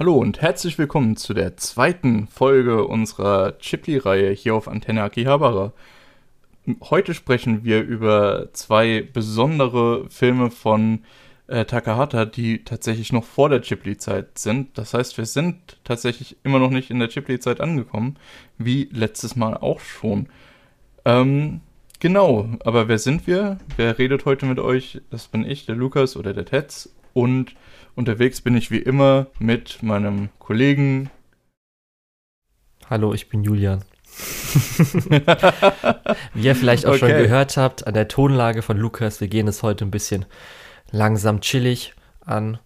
[0.00, 5.74] Hallo und herzlich willkommen zu der zweiten Folge unserer Chipley-Reihe hier auf Antenne Akihabara.
[6.84, 11.00] Heute sprechen wir über zwei besondere Filme von
[11.48, 14.78] äh, Takahata, die tatsächlich noch vor der Chipley-Zeit sind.
[14.78, 18.16] Das heißt, wir sind tatsächlich immer noch nicht in der Chipley-Zeit angekommen,
[18.56, 20.28] wie letztes Mal auch schon.
[21.04, 21.60] Ähm,
[21.98, 23.58] genau, aber wer sind wir?
[23.76, 25.02] Wer redet heute mit euch?
[25.10, 26.88] Das bin ich, der Lukas oder der Tetz.
[27.12, 27.54] Und
[27.94, 31.10] unterwegs bin ich wie immer mit meinem Kollegen.
[32.88, 33.84] Hallo, ich bin Julian.
[36.34, 36.98] Wie ihr vielleicht auch okay.
[36.98, 40.26] schon gehört habt, an der Tonlage von Lukas, wir gehen es heute ein bisschen
[40.90, 41.94] langsam chillig
[42.24, 42.58] an.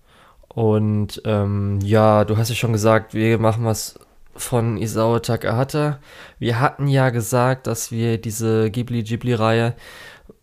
[0.48, 3.98] Und ähm, ja, du hast ja schon gesagt, wir machen was
[4.36, 6.00] von Isao Takahata.
[6.38, 9.74] Wir hatten ja gesagt, dass wir diese Ghibli-Ghibli-Reihe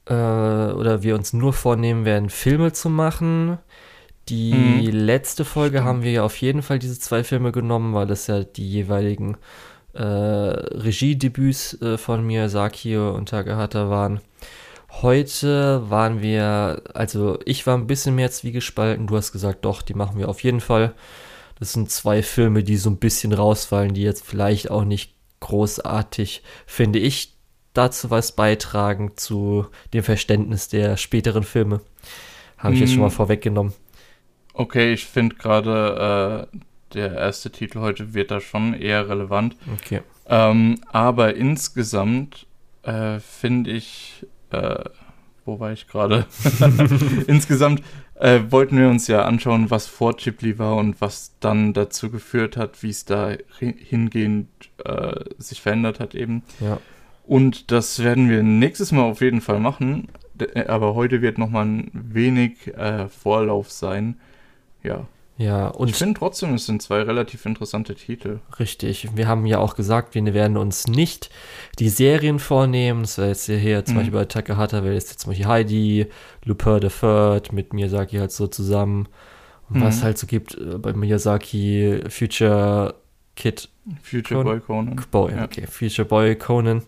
[0.05, 3.57] äh, oder wir uns nur vornehmen werden, Filme zu machen.
[4.31, 4.85] Die mhm.
[4.85, 8.45] letzte Folge haben wir ja auf jeden Fall diese zwei Filme genommen, weil das ja
[8.45, 9.35] die jeweiligen
[9.93, 14.21] äh, Regiedebüts äh, von Miyazaki und Takahata waren.
[14.89, 19.05] Heute waren wir, also ich war ein bisschen mehr zwiegespalten.
[19.05, 20.93] Du hast gesagt, doch, die machen wir auf jeden Fall.
[21.59, 26.41] Das sind zwei Filme, die so ein bisschen rausfallen, die jetzt vielleicht auch nicht großartig,
[26.65, 27.35] finde ich,
[27.73, 31.81] dazu was beitragen zu dem Verständnis der späteren Filme.
[32.57, 33.15] Habe ich jetzt schon mal hm.
[33.15, 33.73] vorweggenommen.
[34.53, 36.57] Okay, ich finde gerade äh,
[36.93, 39.55] der erste Titel heute wird da schon eher relevant.
[39.81, 40.01] Okay.
[40.27, 42.47] Ähm, aber insgesamt
[42.83, 44.83] äh, finde ich äh,
[45.45, 46.25] wo war ich gerade?
[47.27, 47.81] Insgesamt
[48.15, 52.57] äh, wollten wir uns ja anschauen, was vor Ghibli war und was dann dazu geführt
[52.57, 54.49] hat, wie es da hingehend
[54.85, 56.43] äh, sich verändert hat eben.
[56.59, 56.79] Ja.
[57.25, 60.09] Und das werden wir nächstes Mal auf jeden Fall machen.
[60.39, 64.19] Äh, aber heute wird nochmal ein wenig äh, Vorlauf sein.
[64.83, 65.07] Ja.
[65.37, 68.41] Ja, und ich finde trotzdem, es sind zwei relativ interessante Titel.
[68.59, 69.15] Richtig.
[69.15, 71.31] Wir haben ja auch gesagt, wir werden uns nicht
[71.79, 73.01] die Serien vornehmen.
[73.01, 73.99] Das wäre jetzt hier zum mhm.
[73.99, 76.07] Beispiel bei Takahata wäre jetzt zum Beispiel Heidi,
[76.45, 79.07] Lupin the Third mit Miyazaki halt so zusammen.
[79.69, 79.83] Und mhm.
[79.83, 82.93] was halt so gibt äh, bei Miyazaki Future
[83.35, 83.69] Kid.
[84.03, 85.05] Future Con Boy Conan.
[85.09, 85.45] Boy, ja.
[85.45, 85.65] okay.
[85.65, 86.83] Future Boy Conan.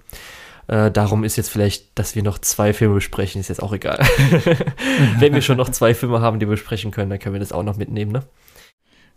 [0.67, 3.99] Äh, darum ist jetzt vielleicht, dass wir noch zwei Filme besprechen, ist jetzt auch egal.
[5.19, 7.51] Wenn wir schon noch zwei Filme haben, die wir besprechen können, dann können wir das
[7.51, 8.23] auch noch mitnehmen, ne?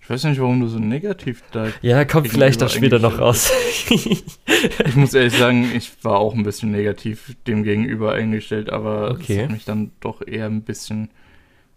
[0.06, 1.66] Ich weiß nicht, warum du so negativ da.
[1.82, 3.50] Ja, kommt vielleicht dann später noch raus.
[3.90, 9.38] ich muss ehrlich sagen, ich war auch ein bisschen negativ dem gegenüber eingestellt, aber okay.
[9.38, 11.10] es hat mich dann doch eher ein bisschen.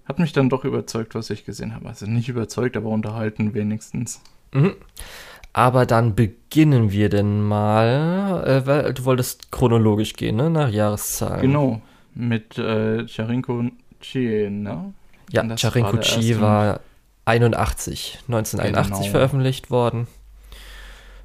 [0.05, 1.87] Hat mich dann doch überzeugt, was ich gesehen habe.
[1.87, 4.21] Also nicht überzeugt, aber unterhalten wenigstens.
[4.53, 4.75] Mhm.
[5.53, 8.43] Aber dann beginnen wir denn mal.
[8.45, 10.49] Äh, du wolltest chronologisch gehen, ne?
[10.49, 11.41] Nach Jahreszahlen.
[11.41, 11.81] Genau.
[12.13, 13.65] Mit äh, Charinko
[13.99, 14.93] Chie, ne?
[15.31, 16.81] Ja, Charinko Chi war
[17.25, 19.11] 81, 1981 genau.
[19.11, 20.07] veröffentlicht worden.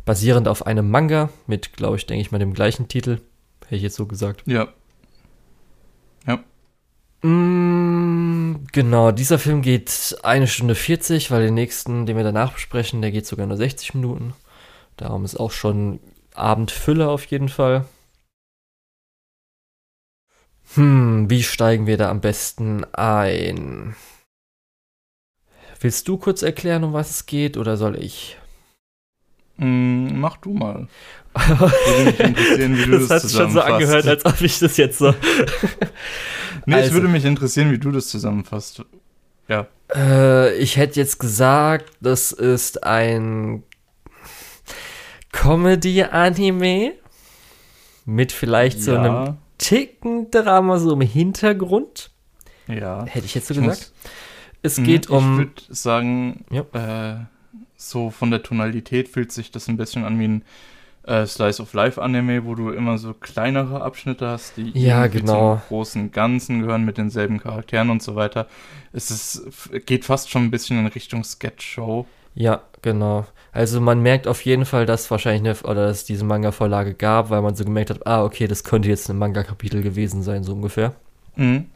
[0.05, 3.21] Basierend auf einem Manga mit, glaube ich, denke ich mal, dem gleichen Titel.
[3.65, 4.43] Hätte ich jetzt so gesagt.
[4.47, 4.69] Ja.
[6.27, 6.41] Ja.
[8.73, 13.11] Genau, dieser Film geht eine Stunde 40, weil den nächsten, den wir danach besprechen, der
[13.11, 14.35] geht sogar nur 60 Minuten.
[14.97, 16.01] Darum ist auch schon
[16.35, 17.85] Abendfülle auf jeden Fall.
[20.75, 23.95] Hm, wie steigen wir da am besten ein?
[25.81, 28.39] Willst du kurz erklären, um was es geht, oder soll ich?
[29.57, 30.89] Mm, mach du mal.
[31.35, 34.99] würde mich wie du das, das hat schon so angehört, als ob ich das jetzt
[34.99, 35.15] so.
[36.67, 38.85] nee, also, es würde mich interessieren, wie du das zusammenfasst.
[39.49, 39.67] Ja.
[39.95, 43.65] Äh, ich hätte jetzt gesagt, das ist ein
[45.33, 46.93] Comedy-Anime
[48.07, 49.03] mit vielleicht so ja.
[49.03, 52.11] einem Ticken-Drama so im Hintergrund.
[52.69, 53.05] Ja.
[53.07, 53.93] Hätte ich jetzt so ich gesagt.
[54.63, 55.33] Es mhm, geht um.
[55.33, 56.63] Ich würde sagen, ja.
[56.73, 57.25] äh,
[57.91, 60.45] so von der Tonalität fühlt sich das ein bisschen an wie ein
[61.07, 65.57] äh, Slice of Life Anime, wo du immer so kleinere Abschnitte hast, die ja, genau.
[65.57, 68.47] zum großen Ganzen gehören mit denselben Charakteren und so weiter.
[68.93, 69.43] Es ist,
[69.87, 72.07] geht fast schon ein bisschen in Richtung Sketch-Show.
[72.35, 73.27] Ja, genau.
[73.53, 77.31] Also man merkt auf jeden Fall, dass wahrscheinlich eine, oder dass es diese Manga-Vorlage gab,
[77.31, 80.53] weil man so gemerkt hat, ah, okay, das könnte jetzt ein Manga-Kapitel gewesen sein, so
[80.53, 80.95] ungefähr.
[81.37, 81.67] Mhm.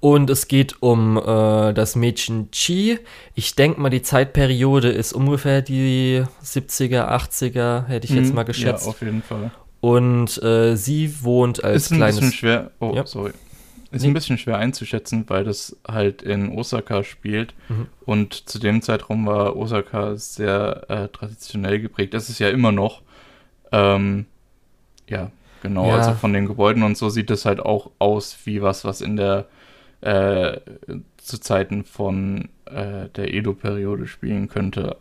[0.00, 2.98] Und es geht um äh, das Mädchen Chi.
[3.34, 8.44] Ich denke mal, die Zeitperiode ist ungefähr die 70er, 80er, hätte ich mhm, jetzt mal
[8.44, 8.84] geschätzt.
[8.84, 9.50] Ja, auf jeden Fall.
[9.80, 12.16] Und äh, sie wohnt als ist ein kleines.
[12.16, 12.70] Bisschen schwer.
[12.80, 13.06] Oh, ja.
[13.06, 13.32] sorry.
[13.90, 14.08] Ist nee.
[14.08, 17.54] ein bisschen schwer einzuschätzen, weil das halt in Osaka spielt.
[17.68, 17.86] Mhm.
[18.04, 22.12] Und zu dem Zeitraum war Osaka sehr äh, traditionell geprägt.
[22.12, 23.02] Das ist ja immer noch.
[23.72, 24.26] Ähm,
[25.08, 25.30] ja,
[25.62, 25.96] Genau, ja.
[25.96, 29.16] also von den Gebäuden und so sieht es halt auch aus wie was, was in
[29.16, 29.46] der
[30.00, 30.58] äh,
[31.16, 34.96] zu Zeiten von äh, der Edo-Periode spielen könnte.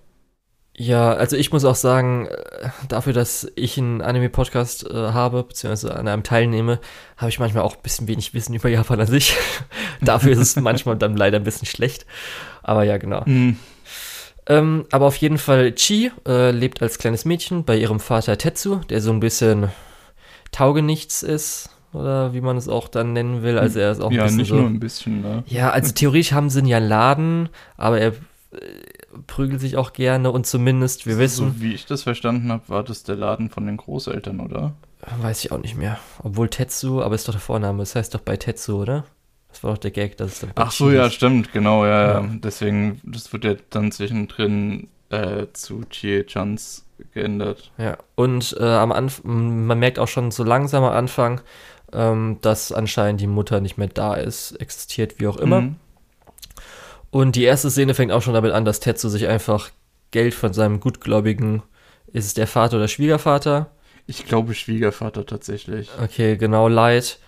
[0.80, 5.95] Ja, also ich muss auch sagen, äh, dafür, dass ich einen Anime-Podcast äh, habe, beziehungsweise
[5.95, 6.80] an einem teilnehme,
[7.18, 9.36] habe ich manchmal auch ein bisschen wenig Wissen über Japan an sich.
[10.01, 12.06] dafür ist es manchmal dann leider ein bisschen schlecht.
[12.62, 13.24] Aber ja, genau.
[13.25, 13.57] Mhm.
[14.45, 18.81] Ähm, aber auf jeden Fall, Chi äh, lebt als kleines Mädchen bei ihrem Vater Tetsu,
[18.89, 19.69] der so ein bisschen
[20.57, 23.57] taugenichts ist, oder wie man es auch dann nennen will.
[23.57, 24.38] Also er ist auch ein ja, bisschen.
[24.38, 25.44] Ja, nicht so, nur ein bisschen, ne?
[25.48, 28.13] Ja, also theoretisch haben sie ja einen Laden, aber er
[29.25, 31.54] prügelt sich auch gerne und zumindest, wir wissen.
[31.54, 34.74] So wie ich das verstanden habe, war das der Laden von den Großeltern, oder?
[35.21, 36.00] Weiß ich auch nicht mehr.
[36.24, 39.06] Obwohl Tetsu, aber ist doch der Vorname, das heißt doch bei Tetsu, oder?
[39.50, 42.30] Das war doch der Gag, dass es dann Ach so, ja, stimmt, genau, ja, ja.
[42.44, 47.71] Deswegen, das wird ja dann zwischendrin äh, zu Chie-Chans geändert.
[47.77, 51.41] Ja, und äh, am Anfang, man merkt auch schon so langsam am Anfang,
[51.94, 55.61] ähm, dass anscheinend die Mutter nicht mehr da ist, existiert, wie auch immer.
[55.61, 55.75] Mhm.
[57.09, 59.69] Und die erste Szene fängt auch schon damit an, dass Tetsu sich einfach
[60.11, 61.63] Geld von seinem gutgläubigen,
[62.11, 63.71] ist es der Vater oder Schwiegervater?
[64.05, 65.89] Ich glaube Schwiegervater tatsächlich.
[66.01, 67.19] Okay, genau, leid.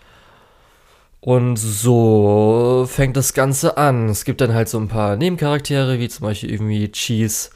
[1.21, 4.07] Und so fängt das Ganze an.
[4.07, 7.49] Es gibt dann halt so ein paar Nebencharaktere, wie zum Beispiel irgendwie Cheese,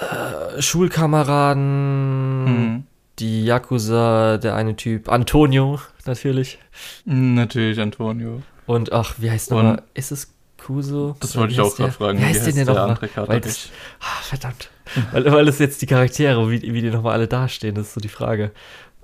[0.00, 2.84] äh, Schulkameraden, mhm.
[3.18, 6.58] die Yakuza, der eine Typ, Antonio natürlich.
[7.04, 8.42] Natürlich Antonio.
[8.66, 9.82] Und ach, wie heißt nochmal?
[9.94, 11.16] Ist es Kuso.
[11.20, 12.18] Das wollte ich auch gerade fragen.
[12.18, 13.70] Wie heißt, wie heißt denn der noch andere Weil das,
[14.00, 14.70] ah, verdammt.
[15.12, 18.00] weil, weil es jetzt die Charaktere, wie, wie die nochmal alle dastehen, das ist so
[18.00, 18.52] die Frage.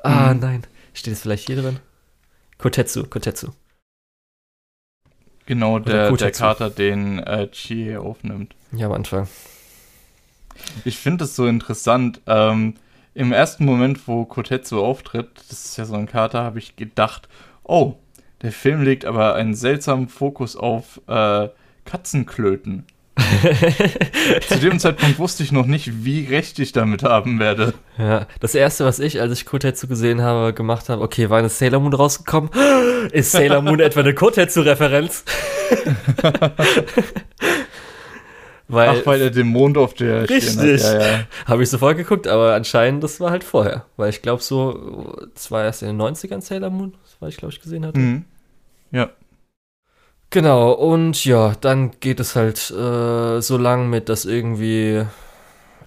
[0.03, 0.41] Ah, mhm.
[0.41, 0.63] nein.
[0.93, 1.79] Steht es vielleicht hier drin?
[2.59, 3.49] Kotetsu, Kotetsu.
[5.47, 8.55] Genau, der, der Kater, den äh, Chie aufnimmt.
[8.73, 9.29] Ja, am Anfang.
[10.85, 12.21] Ich finde es so interessant.
[12.27, 12.75] Ähm,
[13.15, 17.29] Im ersten Moment, wo Kotetsu auftritt, das ist ja so ein Kater, habe ich gedacht,
[17.63, 17.95] oh,
[18.43, 21.49] der Film legt aber einen seltsamen Fokus auf äh,
[21.85, 22.85] Katzenklöten.
[24.49, 27.73] Zu dem Zeitpunkt wusste ich noch nicht, wie recht ich damit haben werde.
[27.97, 31.49] Ja, das erste, was ich, als ich Kotetsu gesehen habe, gemacht habe, okay, war eine
[31.49, 32.51] Sailor Moon rausgekommen?
[33.13, 35.25] Ist Sailor Moon etwa eine Kotetsu-Referenz?
[38.69, 40.83] weil, Ach, weil er den Mond auf der Richtig.
[40.83, 41.27] Ja, ja.
[41.47, 43.87] Habe ich sofort geguckt, aber anscheinend, das war halt vorher.
[43.97, 47.53] Weil ich glaube, so, es war erst in den 90ern Sailor Moon weil ich glaube
[47.53, 47.99] ich gesehen hatte.
[47.99, 48.25] Mhm.
[48.91, 49.11] Ja.
[50.31, 55.07] Genau, und ja, dann geht es halt äh, so lang mit, dass irgendwie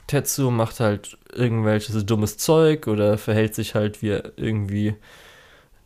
[0.07, 4.95] Tetsu macht halt irgendwelches dummes Zeug oder verhält sich halt wie irgendwie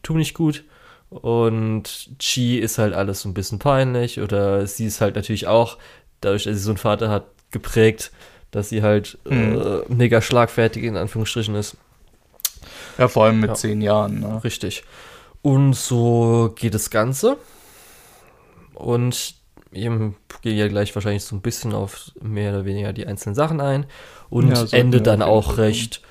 [0.04, 0.64] tu nicht gut.
[1.10, 5.78] Und Chi ist halt alles so ein bisschen peinlich oder sie ist halt natürlich auch,
[6.26, 8.12] dadurch, dass sie so einen Vater hat, geprägt,
[8.52, 9.62] dass sie halt mhm.
[9.62, 11.78] äh, mega schlagfertig in Anführungsstrichen ist.
[12.98, 13.56] Ja, vor allem mit ja.
[13.56, 14.20] zehn Jahren.
[14.20, 14.44] Ne?
[14.44, 14.84] Richtig.
[15.42, 17.38] Und so geht das Ganze.
[18.74, 19.36] Und
[19.72, 19.90] ich
[20.42, 23.86] gehe ja gleich wahrscheinlich so ein bisschen auf mehr oder weniger die einzelnen Sachen ein.
[24.30, 26.02] Und ja, endet dann auch recht,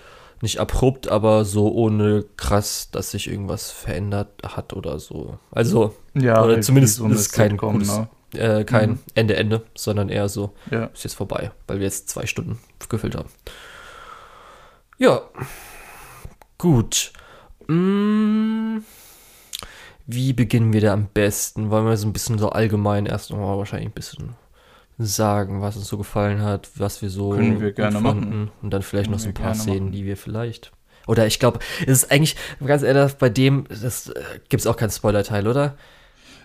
[0.41, 5.38] nicht abrupt, aber so ohne krass, dass sich irgendwas verändert hat oder so.
[5.53, 8.08] Also, ja, oder zumindest so ist kein, gutes, ne?
[8.34, 8.99] Äh, kein mhm.
[9.14, 10.87] Ende, Ende, sondern eher so, ja.
[10.87, 12.58] ist jetzt vorbei, weil wir jetzt zwei Stunden
[12.88, 13.29] gefüllt haben.
[14.99, 15.23] Ja,
[16.58, 17.12] gut.
[17.67, 18.82] Mmh.
[20.06, 21.70] Wie beginnen wir da am besten?
[21.70, 24.34] Wollen wir so ein bisschen so allgemein erst nochmal wahrscheinlich ein bisschen
[24.99, 28.29] sagen, was uns so gefallen hat, was wir so Können wir gerne fanden.
[28.29, 28.50] machen.
[28.62, 29.93] Und dann vielleicht Können noch so ein paar Szenen, machen.
[29.93, 30.72] die wir vielleicht.
[31.06, 34.77] Oder ich glaube, es ist eigentlich, ganz ehrlich, bei dem, das äh, gibt es auch
[34.77, 35.77] keinen Spoiler-Teil, oder?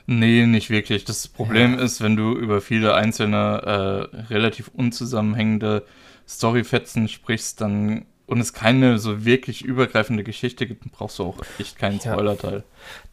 [0.07, 1.03] Nee, nicht wirklich.
[1.03, 1.83] Das Problem ja.
[1.83, 5.83] ist, wenn du über viele einzelne, äh, relativ unzusammenhängende
[6.27, 11.77] Storyfetzen sprichst, dann und es keine so wirklich übergreifende Geschichte gibt, brauchst du auch echt
[11.77, 12.57] keinen Spoiler-Teil.
[12.57, 12.63] Ja.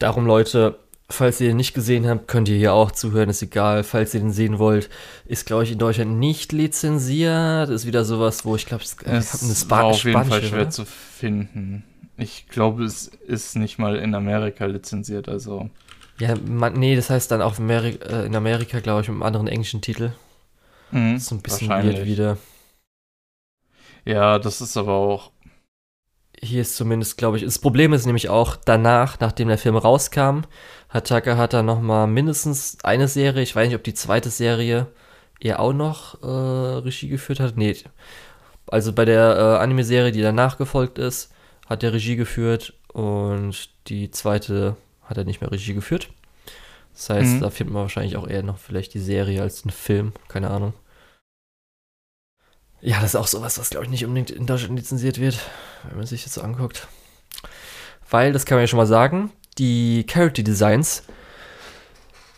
[0.01, 0.77] Darum, Leute,
[1.09, 3.85] falls ihr den nicht gesehen habt, könnt ihr hier auch zuhören, ist egal.
[3.85, 4.91] Falls ihr den sehen wollt,
[5.27, 7.71] ist, glaube ich, in Deutschland nicht lizenziert.
[7.71, 10.63] Ist wieder sowas, wo ich glaube, es, es eine Sp war auf jeden Fall schwer
[10.63, 10.71] oder?
[10.71, 11.85] zu finden.
[12.17, 15.71] Ich glaube, es ist nicht mal in Amerika lizenziert, also.
[16.19, 19.23] Ja, man, nee, das heißt dann auch Ameri äh, in Amerika, glaube ich, mit einem
[19.23, 20.13] anderen englischen Titel.
[20.91, 22.39] Mhm, so ein bisschen weird wieder.
[24.05, 25.31] Ja, das ist aber auch.
[26.41, 30.43] Hier ist zumindest, glaube ich, das Problem ist nämlich auch danach, nachdem der Film rauskam,
[30.89, 34.89] hat Takahata noch mal mindestens eine Serie, ich weiß nicht, ob die zweite Serie
[35.41, 37.57] er auch noch äh, Regie geführt hat.
[37.57, 37.77] Nee,
[38.67, 41.33] also bei der äh, Anime-Serie, die danach gefolgt ist,
[41.67, 46.11] hat er Regie geführt und die zweite hat er nicht mehr Regie geführt.
[46.93, 47.41] Das heißt, mhm.
[47.41, 50.75] da findet man wahrscheinlich auch eher noch vielleicht die Serie als einen Film, keine Ahnung.
[52.81, 55.39] Ja, das ist auch sowas, was, glaube ich, nicht unbedingt in Deutschland lizenziert wird,
[55.89, 56.87] wenn man sich das so anguckt.
[58.11, 61.05] Weil, das kann man ja schon mal sagen, die Character Designs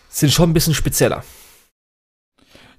[0.08, 1.24] sind schon ein bisschen spezieller.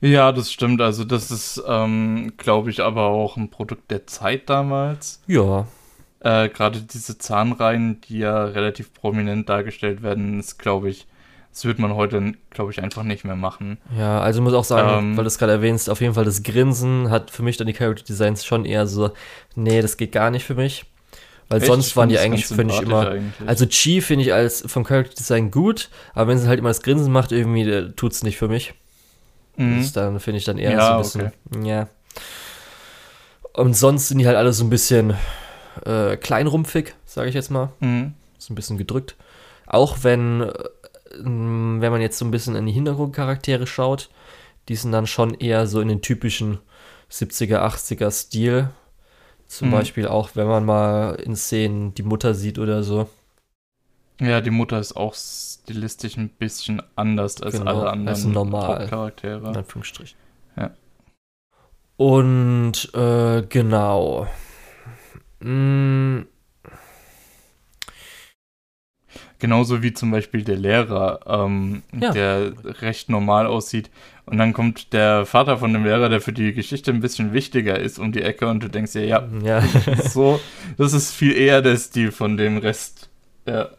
[0.02, 0.82] Ja, das stimmt.
[0.82, 5.22] Also das ist, ähm, glaube ich, aber auch ein Produkt der Zeit damals.
[5.28, 5.68] Ja.
[6.20, 11.08] Äh, Gerade diese Zahnreihen, die ja relativ prominent dargestellt werden, ist, glaube ich,
[11.52, 13.80] das wird man heute, glaube ich, einfach nicht mehr machen.
[13.98, 16.44] Ja, also muss auch sagen, ähm, weil du es gerade erwähnst, auf jeden Fall das
[16.44, 19.12] Grinsen hat für mich dann die Character Designs schon eher so,
[19.56, 20.86] nee, das geht gar nicht für mich.
[21.50, 21.68] Weil echt?
[21.68, 23.10] sonst waren die eigentlich, finde ich, immer.
[23.10, 23.48] Eigentlich.
[23.48, 26.82] Also Chi finde ich als vom Character Design gut, aber wenn sie halt immer das
[26.82, 28.74] Grinsen macht, irgendwie tut es nicht für mich.
[29.56, 29.80] Mhm.
[29.80, 31.32] Das dann finde ich dann eher ja, so ein bisschen.
[31.56, 31.68] Okay.
[31.68, 31.88] Ja.
[33.54, 35.16] Und sonst sind die halt alle so ein bisschen
[35.86, 37.72] äh, kleinrumpfig, sage ich jetzt mal.
[37.80, 38.14] Mhm.
[38.38, 39.16] So ein bisschen gedrückt.
[39.66, 40.54] Auch wenn, äh,
[41.12, 44.10] wenn man jetzt so ein bisschen in die Hintergrundcharaktere schaut,
[44.70, 46.60] die sind dann schon eher so in den typischen
[47.12, 48.70] 70er, 80er Stil.
[49.48, 49.74] Zum mhm.
[49.74, 53.10] Beispiel auch, wenn man mal in Szenen die Mutter sieht oder so.
[54.20, 58.88] Ja, die Mutter ist auch stilistisch ein bisschen anders als genau, alle anderen als normal,
[58.88, 59.50] Charaktere.
[59.50, 60.18] In Anführungsstrichen.
[60.58, 60.72] Ja.
[61.98, 64.28] Und äh, genau.
[65.40, 66.22] Mm.
[69.40, 72.12] Genauso wie zum Beispiel der Lehrer, ähm, ja.
[72.12, 73.92] der recht normal aussieht.
[74.26, 77.80] Und dann kommt der Vater von dem Lehrer, der für die Geschichte ein bisschen wichtiger
[77.80, 79.62] ist, um die Ecke und du denkst dir, ja, ja.
[80.04, 80.40] so,
[80.78, 83.10] das ist viel eher der Stil von dem Rest.
[83.46, 83.70] Ja.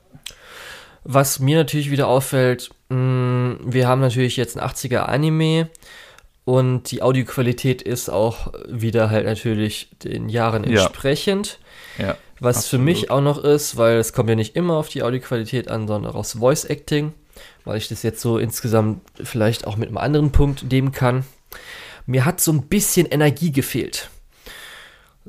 [1.02, 5.68] Was mir natürlich wieder auffällt, mh, mm, wir haben natürlich jetzt ein 80er Anime
[6.48, 11.58] und die Audioqualität ist auch wieder halt natürlich den Jahren entsprechend.
[11.98, 12.06] Ja.
[12.06, 12.70] ja Was absolut.
[12.70, 15.86] für mich auch noch ist, weil es kommt ja nicht immer auf die Audioqualität an,
[15.86, 17.12] sondern auch aufs Voice Acting,
[17.66, 21.26] weil ich das jetzt so insgesamt vielleicht auch mit einem anderen Punkt nehmen kann.
[22.06, 24.08] Mir hat so ein bisschen Energie gefehlt.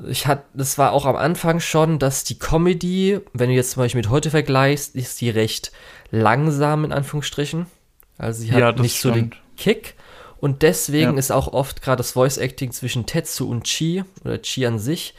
[0.08, 3.82] Ich hatte, das war auch am Anfang schon, dass die Comedy, wenn du jetzt zum
[3.82, 5.70] Beispiel mit heute vergleichst, ist die recht
[6.10, 7.66] langsam in Anführungsstrichen.
[8.16, 9.14] Also sie hat ja, nicht stimmt.
[9.14, 9.96] so den Kick.
[10.40, 11.18] Und deswegen ja.
[11.18, 15.14] ist auch oft gerade das Voice Acting zwischen Tetsu und Chi oder Chi an sich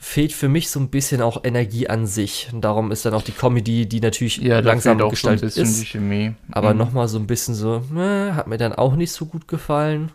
[0.00, 2.48] fehlt für mich so ein bisschen auch Energie an sich.
[2.52, 5.96] Und darum ist dann auch die Comedy, die natürlich ja, langsam gestaltet so ist.
[6.50, 6.78] Aber mhm.
[6.78, 10.10] nochmal so ein bisschen so, äh, hat mir dann auch nicht so gut gefallen.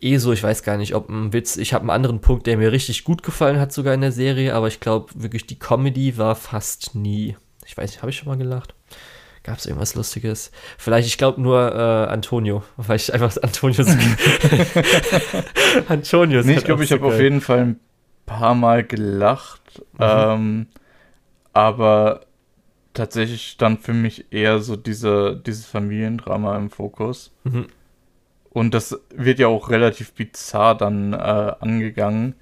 [0.00, 2.56] Eh so, ich weiß gar nicht, ob ein Witz, ich habe einen anderen Punkt, der
[2.56, 6.18] mir richtig gut gefallen hat, sogar in der Serie, aber ich glaube wirklich, die Comedy
[6.18, 7.36] war fast nie.
[7.64, 8.74] Ich weiß nicht, habe ich schon mal gelacht?
[9.44, 10.52] Gab es irgendwas Lustiges?
[10.78, 13.84] Vielleicht, ich glaube nur äh, Antonio, weil ich einfach Antonio
[15.88, 17.80] Antonio nee, ich glaube, ich habe auf jeden Fall ein
[18.24, 19.98] paar Mal gelacht, mhm.
[19.98, 20.66] ähm,
[21.52, 22.20] aber
[22.94, 27.32] tatsächlich stand für mich eher so diese, dieses Familiendrama im Fokus.
[27.42, 27.66] Mhm.
[28.50, 32.34] Und das wird ja auch relativ bizarr dann äh, angegangen,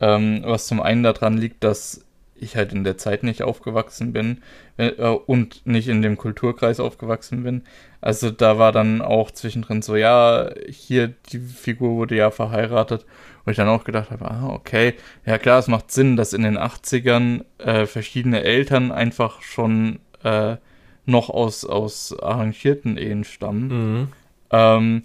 [0.00, 2.05] ähm, was zum einen daran liegt, dass
[2.38, 4.42] ich halt in der Zeit nicht aufgewachsen bin
[4.76, 7.62] äh, und nicht in dem Kulturkreis aufgewachsen bin.
[8.00, 13.04] Also da war dann auch zwischendrin so, ja, hier die Figur wurde ja verheiratet.
[13.44, 16.42] Und ich dann auch gedacht habe, ah, okay, ja klar, es macht Sinn, dass in
[16.42, 20.56] den 80ern äh, verschiedene Eltern einfach schon äh,
[21.04, 23.68] noch aus, aus arrangierten Ehen stammen.
[23.68, 24.08] Mhm.
[24.50, 25.02] Ähm,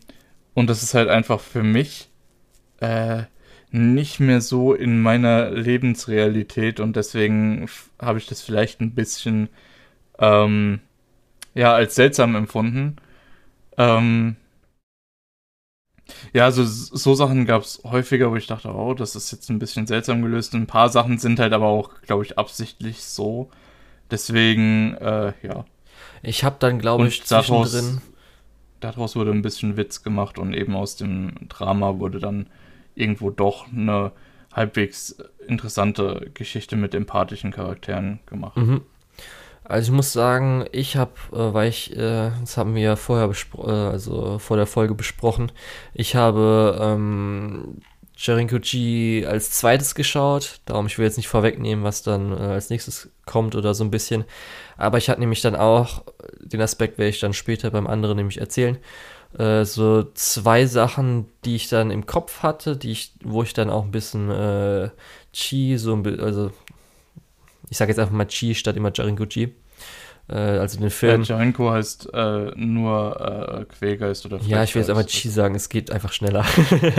[0.55, 2.09] und das ist halt einfach für mich
[2.79, 3.23] äh,
[3.72, 7.68] nicht mehr so in meiner Lebensrealität und deswegen
[8.00, 9.50] habe ich das vielleicht ein bisschen
[10.20, 10.80] ähm,
[11.54, 12.98] ja als seltsam empfunden.
[13.78, 14.36] Ähm,
[16.34, 19.60] ja, also so Sachen gab es häufiger, wo ich dachte, oh, das ist jetzt ein
[19.60, 20.54] bisschen seltsam gelöst.
[20.54, 23.50] Ein paar Sachen sind halt aber auch, glaube ich, absichtlich so.
[24.10, 25.66] Deswegen, äh, ja.
[26.22, 28.01] Ich habe dann, glaube ich, zwischendrin.
[28.01, 28.01] Daraus,
[28.82, 32.48] daraus wurde ein bisschen Witz gemacht und eben aus dem Drama wurde dann
[33.01, 34.12] irgendwo doch eine
[34.53, 35.17] halbwegs
[35.48, 38.58] interessante Geschichte mit empathischen Charakteren gemacht.
[38.58, 38.81] Mhm.
[39.63, 43.70] Also ich muss sagen, ich habe, äh, weil ich, äh, das haben wir vorher besprochen,
[43.70, 45.51] äh, also vor der Folge besprochen,
[45.93, 47.77] ich habe ähm,
[48.17, 53.12] Jarinkoji als zweites geschaut, darum ich will jetzt nicht vorwegnehmen, was dann äh, als nächstes
[53.25, 54.25] kommt oder so ein bisschen,
[54.77, 56.03] aber ich hatte nämlich dann auch,
[56.39, 58.77] den Aspekt werde ich dann später beim anderen nämlich erzählen,
[59.38, 63.69] äh, so zwei Sachen, die ich dann im Kopf hatte, die ich, wo ich dann
[63.69, 64.89] auch ein bisschen äh,
[65.33, 66.51] Chi, so ein bisschen, also
[67.69, 69.55] ich sage jetzt einfach mal Chi statt immer Jarinko Chi.
[70.27, 71.21] Äh, also den Film.
[71.21, 75.55] Äh, Jarinko heißt äh, nur äh, Quälgeist oder Ja, ich will jetzt einfach Chi sagen,
[75.55, 76.45] es geht einfach schneller.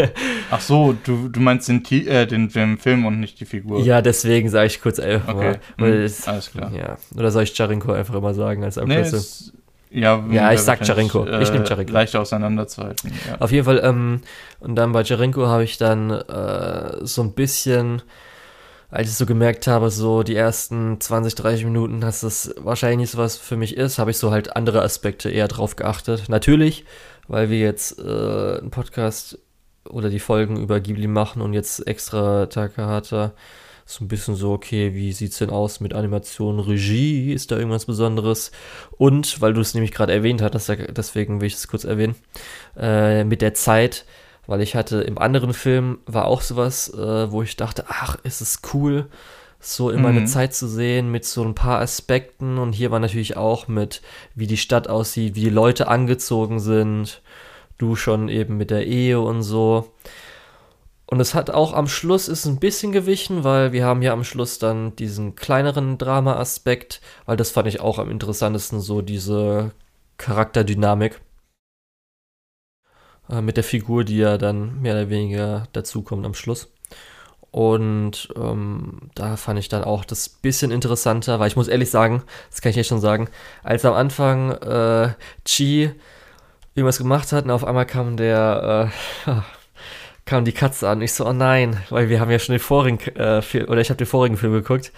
[0.50, 3.80] Ach so, du, du meinst den, äh, den, den, Film und nicht die Figur.
[3.80, 5.58] Ja, deswegen sage ich kurz einfach okay.
[5.76, 5.92] mal.
[5.92, 6.72] Hm, es, alles klar.
[6.72, 6.96] Ja.
[7.16, 9.20] Oder soll ich Jarinko einfach immer sagen als Abkürzung?
[9.20, 9.61] Nee,
[9.92, 11.26] ja, ja ich sag Jarenko.
[11.26, 11.92] Äh, ich nehme Jarenko.
[11.92, 13.12] Leicht auseinanderzuhalten.
[13.28, 13.40] Ja.
[13.40, 14.20] Auf jeden Fall, ähm,
[14.60, 18.02] und dann bei Jarenko habe ich dann äh, so ein bisschen,
[18.90, 23.10] als ich so gemerkt habe, so die ersten 20, 30 Minuten, dass das wahrscheinlich nicht
[23.10, 26.28] so was für mich ist, habe ich so halt andere Aspekte eher drauf geachtet.
[26.28, 26.84] Natürlich
[27.28, 29.38] weil wir jetzt äh, einen Podcast
[29.88, 33.32] oder die Folgen über Ghibli machen und jetzt extra Takahata
[33.84, 37.86] so ein bisschen so, okay, wie sieht's denn aus mit Animation, Regie, ist da irgendwas
[37.86, 38.52] Besonderes?
[38.96, 42.14] Und, weil du es nämlich gerade erwähnt hattest, deswegen will ich es kurz erwähnen,
[42.76, 44.04] äh, mit der Zeit,
[44.46, 48.40] weil ich hatte im anderen Film war auch sowas, äh, wo ich dachte, ach, ist
[48.40, 49.06] es cool,
[49.60, 50.18] so immer mhm.
[50.18, 54.02] eine Zeit zu sehen mit so ein paar Aspekten und hier war natürlich auch mit,
[54.34, 57.22] wie die Stadt aussieht, wie die Leute angezogen sind,
[57.78, 59.92] du schon eben mit der Ehe und so.
[61.12, 64.24] Und es hat auch am Schluss ist ein bisschen gewichen, weil wir haben ja am
[64.24, 69.72] Schluss dann diesen kleineren Drama-Aspekt, weil das fand ich auch am interessantesten, so diese
[70.16, 71.20] Charakterdynamik
[73.28, 76.72] äh, mit der Figur, die ja dann mehr oder weniger dazukommt am Schluss.
[77.50, 82.22] Und ähm, da fand ich dann auch das bisschen interessanter, weil ich muss ehrlich sagen,
[82.50, 83.28] das kann ich jetzt schon sagen,
[83.62, 85.12] als am Anfang äh,
[85.44, 85.90] Chi
[86.74, 88.90] irgendwas gemacht hat und auf einmal kam der,
[89.26, 89.30] äh,
[90.24, 91.02] kam die Katze an.
[91.02, 93.90] Ich so, oh nein, weil wir haben ja schon den vorigen, äh, Film, oder ich
[93.90, 94.92] habe den vorigen Film geguckt.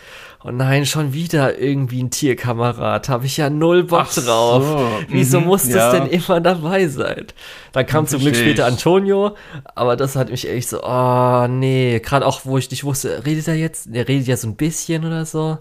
[0.45, 3.09] Oh nein, schon wieder irgendwie ein Tierkamerad.
[3.09, 4.63] Habe ich ja null Bock Ach drauf.
[4.63, 4.89] So.
[5.09, 5.77] Wieso mhm, muss ja.
[5.77, 7.27] das denn immer dabei sein?
[7.73, 9.35] Dann kam zum Glück später Antonio,
[9.75, 11.99] aber das hat mich echt so, oh nee.
[12.01, 13.89] Gerade auch, wo ich nicht wusste, redet er jetzt?
[13.91, 15.59] Er redet ja so ein bisschen oder so.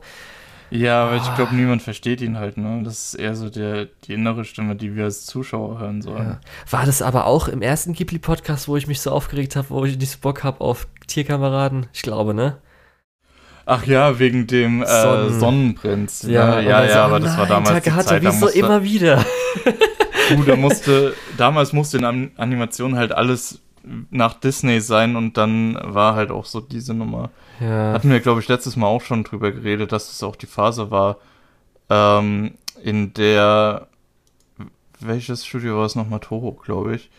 [0.70, 1.22] Ja, aber oh.
[1.22, 2.82] ich glaube, niemand versteht ihn halt, ne?
[2.84, 6.30] Das ist eher so der, die innere Stimme, die wir als Zuschauer hören sollen.
[6.30, 6.40] Ja.
[6.70, 9.98] War das aber auch im ersten Ghibli-Podcast, wo ich mich so aufgeregt habe, wo ich
[9.98, 11.88] nicht so Bock habe auf Tierkameraden?
[11.94, 12.58] Ich glaube, ne?
[13.66, 15.40] Ach ja, wegen dem äh, Sonnen.
[15.40, 16.24] Sonnenprinz.
[16.24, 18.24] Ja, ja, ja, so, ja aber das nein, war damals Tage die Zeit.
[18.24, 19.26] Wieso immer wieder?
[20.30, 23.62] du, da musste, damals musste in Animationen halt alles
[24.10, 27.30] nach Disney sein und dann war halt auch so diese Nummer.
[27.60, 27.94] Ja.
[27.94, 30.90] Hatten wir, glaube ich, letztes Mal auch schon drüber geredet, dass es auch die Phase
[30.90, 31.18] war,
[31.90, 33.88] ähm, in der
[35.00, 36.20] welches Studio war es nochmal?
[36.22, 37.10] Toho, glaube ich.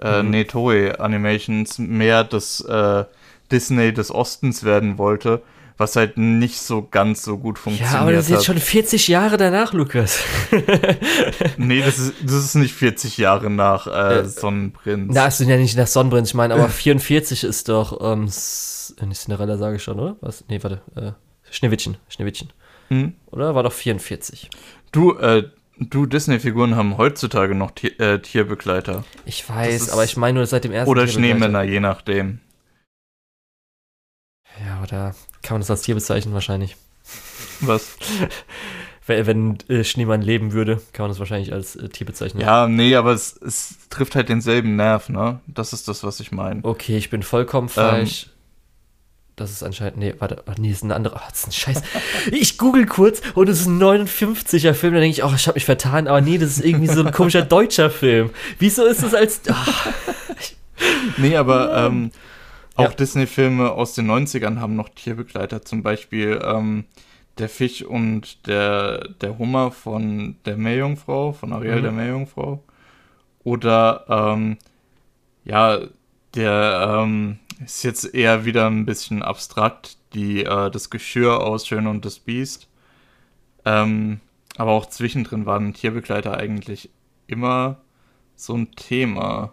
[0.00, 0.30] Äh, mhm.
[0.30, 3.04] Nee, Toei Animations mehr das äh,
[3.50, 5.42] Disney des Ostens werden wollte
[5.76, 7.94] was halt nicht so ganz so gut funktioniert.
[7.94, 10.20] Ja, aber das ist jetzt schon 40 Jahre danach, Lukas.
[11.56, 15.12] nee, das ist, das ist nicht 40 Jahre nach äh, äh, Sonnenprinz.
[15.12, 19.14] Na, es sind ja nicht nach Sonnenprinz, ich meine, aber 44 ist doch, ähm, äh,
[19.14, 20.16] Cinderella sage ich schon, oder?
[20.20, 20.44] Was?
[20.48, 21.12] Nee, warte, äh,
[21.50, 22.52] Schneewittchen, Schneewittchen.
[22.90, 23.14] Mhm.
[23.26, 23.54] Oder?
[23.54, 24.50] War doch 44.
[24.92, 25.44] Du, äh,
[25.76, 29.02] Du, Disney-Figuren haben heutzutage noch Tier, äh, Tierbegleiter.
[29.26, 32.38] Ich weiß, aber ich meine nur seit dem ersten Oder Schneemänner, je nachdem.
[34.90, 36.76] Ja, oder kann man das als Tier bezeichnen wahrscheinlich?
[37.60, 37.96] Was?
[39.06, 42.40] wenn, wenn äh, Schneemann leben würde, kann man das wahrscheinlich als äh, Tier bezeichnen.
[42.40, 45.40] Ja, nee, aber es, es trifft halt denselben Nerv, ne?
[45.46, 46.60] Das ist das, was ich meine.
[46.62, 48.24] Okay, ich bin vollkommen falsch.
[48.24, 48.30] Ähm,
[49.36, 51.82] das ist anscheinend, nee, warte, nee, ist ein anderer, oh, das ist ein Scheiß.
[52.30, 55.56] Ich google kurz und es ist ein 59er Film, da denke ich, oh, ich habe
[55.56, 58.30] mich vertan, aber nee, das ist irgendwie so ein komischer deutscher Film.
[58.60, 59.54] Wieso ist das als, oh.
[61.16, 62.12] Nee, aber, ähm,
[62.76, 62.94] auch ja.
[62.96, 66.84] Disney-Filme aus den 90ern haben noch Tierbegleiter, zum Beispiel ähm,
[67.38, 71.82] Der Fisch und der, der Hummer von der Meerjungfrau, von Ariel mhm.
[71.82, 72.62] der Meerjungfrau.
[73.44, 74.58] Oder ähm,
[75.44, 75.80] ja,
[76.34, 81.86] der ähm, ist jetzt eher wieder ein bisschen abstrakt, die, äh, das Geschirr aus Schön
[81.86, 82.68] und das Biest.
[83.64, 84.20] Ähm,
[84.56, 86.90] aber auch zwischendrin waren Tierbegleiter eigentlich
[87.26, 87.78] immer
[88.36, 89.52] so ein Thema.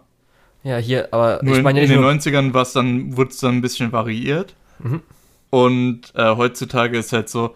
[0.64, 3.56] Ja, hier, aber nur ich meine In, in den 90ern war's dann, wurde es dann
[3.56, 4.54] ein bisschen variiert.
[4.78, 5.02] Mhm.
[5.50, 7.54] Und äh, heutzutage ist halt so,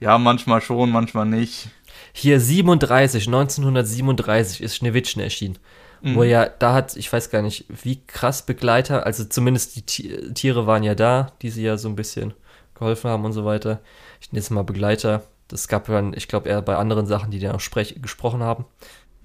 [0.00, 1.68] ja, manchmal schon, manchmal nicht.
[2.12, 5.58] Hier 37, 1937 ist Schneewittchen erschienen.
[6.02, 6.14] Mhm.
[6.14, 10.66] Wo ja, da hat, ich weiß gar nicht, wie krass Begleiter, also zumindest die Tiere
[10.66, 12.34] waren ja da, die sie ja so ein bisschen
[12.74, 13.80] geholfen haben und so weiter.
[14.20, 15.22] Ich nenne jetzt mal Begleiter.
[15.48, 17.62] Das gab dann, ich glaube, eher bei anderen Sachen, die dann auch
[18.02, 18.66] gesprochen haben.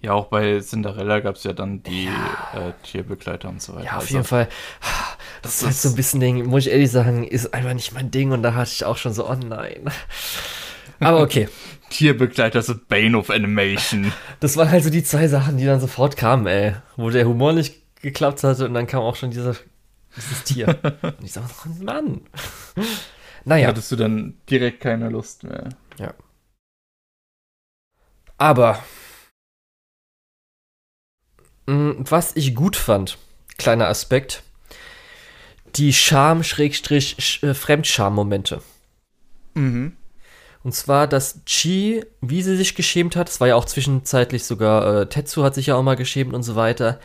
[0.03, 2.69] Ja, auch bei Cinderella gab es ja dann die ja.
[2.69, 3.85] Äh, Tierbegleiter und so weiter.
[3.85, 4.49] Ja, auf also, jeden Fall.
[5.41, 7.93] Das, das ist halt so ein bisschen Ding, muss ich ehrlich sagen, ist einfach nicht
[7.93, 9.89] mein Ding und da hatte ich auch schon so, oh nein.
[10.99, 11.47] Aber okay.
[11.89, 14.11] Tierbegleiter sind Bane of Animation.
[14.41, 16.73] Das waren halt so die zwei Sachen, die dann sofort kamen, ey.
[16.97, 19.55] Wo der Humor nicht geklappt hatte und dann kam auch schon dieser,
[20.17, 20.79] dieses Tier.
[21.01, 22.21] und ich sag, oh Mann.
[23.45, 23.69] Naja.
[23.69, 25.69] Hattest du dann direkt keine Lust mehr.
[25.97, 26.13] Ja.
[28.37, 28.83] Aber
[31.65, 33.17] was ich gut fand,
[33.57, 34.43] kleiner Aspekt,
[35.75, 38.61] die Scham-Fremdscham-Momente.
[39.55, 39.97] Mhm.
[40.63, 45.01] Und zwar, dass Chi, wie sie sich geschämt hat, es war ja auch zwischenzeitlich sogar,
[45.01, 46.99] äh, Tetsu hat sich ja auch mal geschämt und so weiter.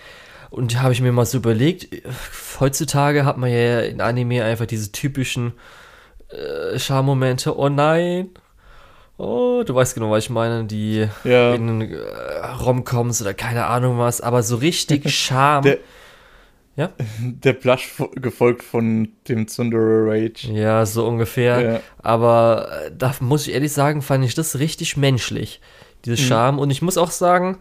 [0.51, 1.89] Und da habe ich mir mal so überlegt,
[2.61, 5.55] heutzutage hat man ja in Anime einfach diese typischen
[6.29, 8.31] äh, Charmomente, oh nein,
[9.19, 11.53] Oh, du weißt genau, was ich meine, die ja.
[11.53, 11.97] in äh,
[12.61, 15.65] Romcoms oder keine Ahnung was, aber so richtig Charme.
[15.65, 15.79] Der,
[16.77, 16.93] ja?
[17.21, 20.53] Der Blush gefolgt von dem Tsundere Rage.
[20.53, 21.61] Ja, so ungefähr.
[21.61, 21.81] Ja.
[21.99, 25.61] Aber äh, da muss ich ehrlich sagen, fand ich das richtig menschlich,
[26.05, 26.55] diese Charme.
[26.55, 26.61] Mhm.
[26.61, 27.59] Und ich muss auch sagen,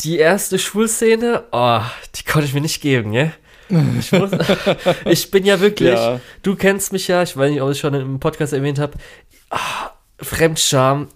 [0.00, 1.82] die erste Schulszene, oh,
[2.14, 3.34] die konnte ich mir nicht geben, ne?
[3.98, 4.30] Ich, muss,
[5.04, 6.20] ich bin ja wirklich, ja.
[6.42, 8.94] du kennst mich ja, ich weiß nicht, ob ich schon im Podcast erwähnt habe,
[9.50, 9.90] ah,
[10.22, 11.08] Fremdscham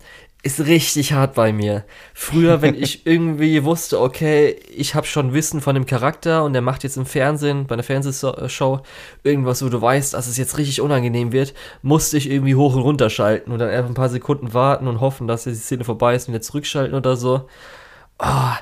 [0.47, 1.85] ist richtig hart bei mir.
[2.14, 6.62] Früher, wenn ich irgendwie wusste, okay, ich habe schon Wissen von dem Charakter und der
[6.62, 8.81] macht jetzt im Fernsehen, bei einer Fernsehshow,
[9.25, 12.83] irgendwas, wo du weißt, dass es jetzt richtig unangenehm wird, musste ich irgendwie hoch und
[12.83, 16.14] runter schalten und dann einfach ein paar Sekunden warten und hoffen, dass die Szene vorbei
[16.14, 17.49] ist und wieder zurückschalten oder so.
[18.21, 18.53] Oh,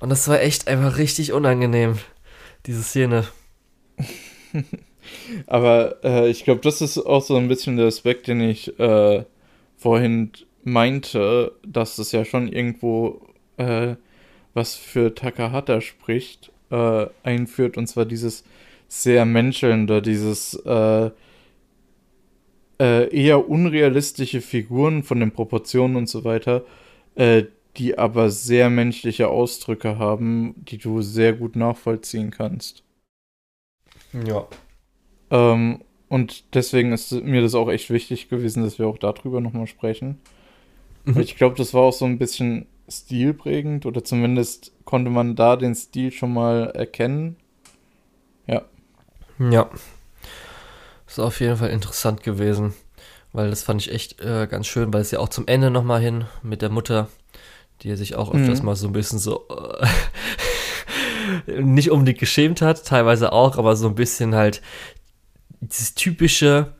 [0.00, 1.98] und das war echt einfach richtig unangenehm,
[2.66, 3.24] diese Szene.
[5.46, 9.24] Aber äh, ich glaube, das ist auch so ein bisschen der Aspekt, den ich äh,
[9.84, 13.20] vorhin meinte, dass es ja schon irgendwo
[13.58, 13.96] äh,
[14.54, 18.44] was für Takahata spricht, äh, einführt, und zwar dieses
[18.88, 21.10] sehr menschelnde, dieses äh,
[22.80, 26.64] äh, eher unrealistische Figuren von den Proportionen und so weiter,
[27.14, 27.44] äh,
[27.76, 32.84] die aber sehr menschliche Ausdrücke haben, die du sehr gut nachvollziehen kannst.
[34.26, 34.48] Ja.
[35.30, 35.82] Ähm,
[36.14, 40.20] und deswegen ist mir das auch echt wichtig gewesen, dass wir auch darüber nochmal sprechen.
[41.06, 41.18] Mhm.
[41.18, 45.74] Ich glaube, das war auch so ein bisschen stilprägend oder zumindest konnte man da den
[45.74, 47.34] Stil schon mal erkennen.
[48.46, 48.62] Ja.
[49.40, 49.68] Ja.
[51.08, 52.74] Ist auf jeden Fall interessant gewesen,
[53.32, 56.00] weil das fand ich echt äh, ganz schön, weil es ja auch zum Ende nochmal
[56.00, 57.08] hin mit der Mutter,
[57.82, 58.66] die sich auch öfters mhm.
[58.66, 59.88] mal so ein bisschen so äh,
[61.60, 64.62] nicht unbedingt geschämt hat, teilweise auch, aber so ein bisschen halt
[65.68, 66.74] dieses typische,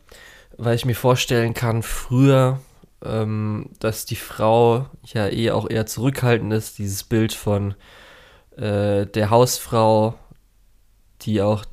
[0.56, 2.60] weil ich mir vorstellen kann, früher
[3.04, 7.74] ähm, dass die Frau ja eh auch eher zurückhaltend ist, dieses Bild von
[8.56, 10.14] äh, der Hausfrau,
[11.22, 11.64] die auch,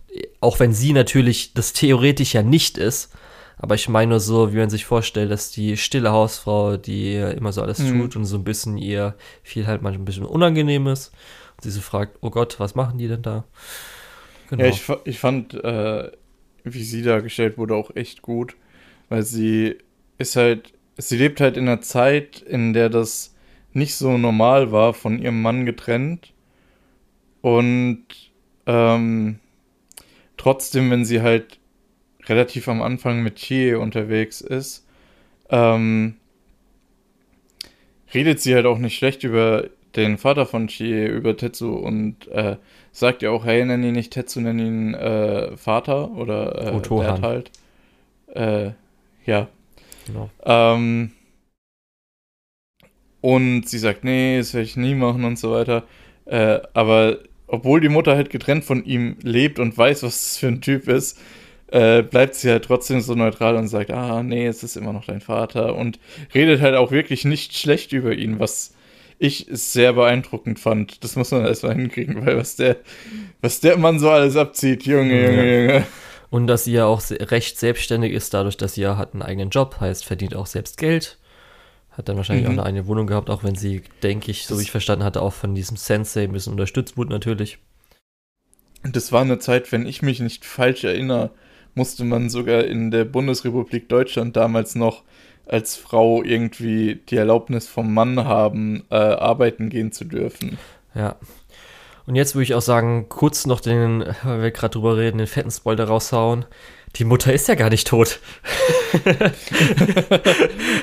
[0.42, 3.14] auch wenn sie natürlich das theoretisch ja nicht ist,
[3.58, 7.54] aber ich meine nur so, wie man sich vorstellt, dass die stille Hausfrau, die immer
[7.54, 8.02] so alles mhm.
[8.02, 11.12] tut und so ein bisschen ihr viel halt manchmal ein bisschen unangenehm ist.
[11.58, 13.44] Und sie so fragt, oh Gott, was machen die denn da?
[14.50, 14.64] Genau.
[14.64, 16.12] Ja, ich, ich fand, äh,
[16.64, 18.56] wie sie dargestellt wurde, auch echt gut,
[19.10, 19.78] weil sie
[20.18, 23.36] ist halt sie lebt halt in einer Zeit, in der das
[23.74, 26.34] nicht so normal war, von ihrem Mann getrennt.
[27.42, 28.06] Und
[28.66, 29.40] ähm,
[30.38, 31.60] trotzdem, wenn sie halt
[32.26, 34.86] relativ am Anfang mit Chie unterwegs ist,
[35.50, 36.16] ähm,
[38.14, 42.58] redet sie halt auch nicht schlecht über den Vater von Chie, über Tetsu und äh,
[42.92, 47.22] sagt ja auch, hey, nenn ihn nicht Tetsu, nenn ihn äh, Vater oder äh, Dad
[47.22, 47.52] halt.
[48.34, 48.72] Äh,
[49.26, 49.48] ja,
[50.06, 50.30] Genau.
[50.46, 51.12] Ähm,
[53.22, 55.84] und sie sagt, nee, das werde ich nie machen und so weiter.
[56.26, 60.48] Äh, aber obwohl die Mutter halt getrennt von ihm lebt und weiß, was das für
[60.48, 61.20] ein Typ ist,
[61.68, 65.06] äh, bleibt sie halt trotzdem so neutral und sagt, ah, nee, es ist immer noch
[65.06, 66.00] dein Vater und
[66.34, 68.74] redet halt auch wirklich nicht schlecht über ihn, was
[69.22, 71.04] ich sehr beeindruckend fand.
[71.04, 72.78] Das muss man erstmal hinkriegen, weil was der,
[73.40, 75.88] was der Mann so alles abzieht, Junge, Junge, Junge.
[76.32, 79.50] Und dass sie ja auch recht selbstständig ist, dadurch, dass sie ja hat einen eigenen
[79.50, 81.20] Job, heißt, verdient auch selbst Geld.
[81.92, 82.54] Hat dann wahrscheinlich mhm.
[82.54, 85.22] auch eine eigene Wohnung gehabt, auch wenn sie, denke ich, so wie ich verstanden hatte,
[85.22, 87.60] auch von diesem Sensei ein bisschen unterstützt wurde natürlich.
[88.82, 91.32] Das war eine Zeit, wenn ich mich nicht falsch erinnere,
[91.76, 95.04] musste man sogar in der Bundesrepublik Deutschland damals noch
[95.46, 100.58] als Frau irgendwie die Erlaubnis vom Mann haben, äh, arbeiten gehen zu dürfen.
[100.96, 101.18] Ja,
[102.06, 105.28] und jetzt würde ich auch sagen, kurz noch den, weil wir gerade drüber reden, den
[105.28, 106.46] fetten Spoiler raushauen.
[106.98, 108.20] Die Mutter ist ja gar nicht tot.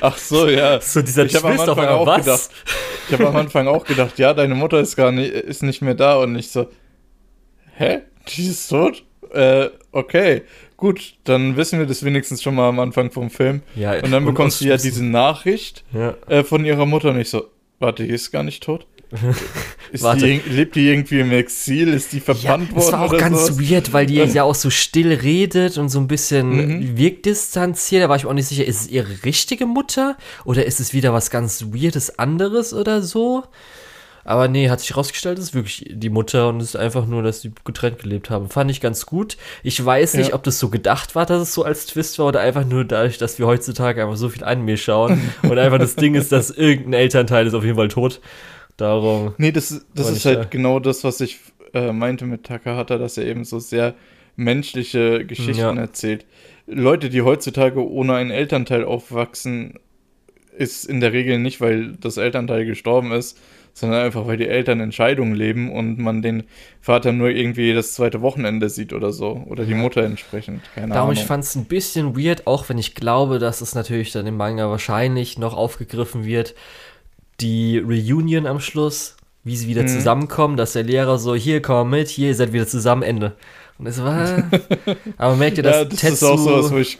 [0.01, 0.81] Ach so, ja.
[0.81, 2.25] So dieser ich habe am Anfang auch was?
[2.25, 2.49] gedacht.
[3.07, 5.93] Ich habe am Anfang auch gedacht, ja, deine Mutter ist gar nicht, ist nicht mehr
[5.93, 6.67] da und ich so,
[7.75, 7.99] hä?
[8.29, 9.03] Die ist tot?
[9.33, 10.43] Äh, okay.
[10.77, 13.61] Gut, dann wissen wir das wenigstens schon mal am Anfang vom Film.
[13.75, 16.15] Ja, und dann bekommst du ja diese Nachricht ja.
[16.27, 17.47] äh, von ihrer Mutter und ich so,
[17.79, 18.85] warte, die ist gar nicht tot?
[19.91, 21.87] Die, lebt die irgendwie im Exil?
[21.87, 22.85] Ist die verbannt ja, worden?
[22.85, 23.59] Das war auch ganz so?
[23.59, 26.97] weird, weil die ja auch so still redet und so ein bisschen mhm.
[26.97, 28.03] wirkdistanziert.
[28.03, 30.15] Da war ich mir auch nicht sicher, ist es ihre richtige Mutter
[30.45, 33.45] oder ist es wieder was ganz Weirdes anderes oder so?
[34.23, 37.23] Aber nee, hat sich herausgestellt, es ist wirklich die Mutter und es ist einfach nur,
[37.23, 38.49] dass sie getrennt gelebt haben.
[38.49, 39.37] Fand ich ganz gut.
[39.63, 40.35] Ich weiß nicht, ja.
[40.35, 43.17] ob das so gedacht war, dass es so als Twist war oder einfach nur dadurch,
[43.17, 46.93] dass wir heutzutage einfach so viel Anime schauen und einfach das Ding ist, dass irgendein
[46.93, 48.21] Elternteil ist auf jeden Fall tot.
[48.77, 49.33] Darum.
[49.37, 50.43] Nee, das, das ist halt da.
[50.45, 51.39] genau das, was ich
[51.73, 53.93] äh, meinte mit Takahata, dass er eben so sehr
[54.37, 55.75] menschliche Geschichten ja.
[55.75, 56.25] erzählt.
[56.65, 59.79] Leute, die heutzutage ohne einen Elternteil aufwachsen,
[60.57, 63.39] ist in der Regel nicht, weil das Elternteil gestorben ist,
[63.79, 66.43] sondern einfach, weil die Eltern Entscheidungen leben und man den
[66.81, 69.43] Vater nur irgendwie das zweite Wochenende sieht oder so.
[69.47, 70.61] Oder die Mutter entsprechend.
[70.75, 71.21] Keine Darum, Ahnung.
[71.21, 74.37] ich fand es ein bisschen weird, auch wenn ich glaube, dass es natürlich dann im
[74.37, 76.55] Manga wahrscheinlich noch aufgegriffen wird.
[77.39, 79.87] Die Reunion am Schluss, wie sie wieder mhm.
[79.87, 83.35] zusammenkommen, dass der Lehrer so, hier komm mit, hier, ihr seid wieder zusammen, Ende.
[83.77, 84.43] Und es war.
[85.17, 86.99] aber merkt ihr, dass ja, das Tetsu ist auch so was, wo ich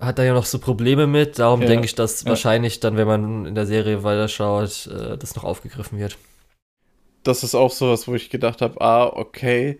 [0.00, 1.38] hat da ja noch so Probleme mit.
[1.38, 2.28] Darum ja, denke ich, dass ja.
[2.30, 6.16] wahrscheinlich dann, wenn man in der Serie weiterschaut, äh, das noch aufgegriffen wird.
[7.22, 9.78] Das ist auch sowas, wo ich gedacht habe, ah, okay,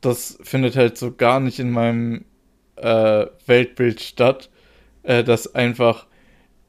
[0.00, 2.24] das findet halt so gar nicht in meinem
[2.76, 4.50] äh, Weltbild statt,
[5.02, 6.06] äh, dass einfach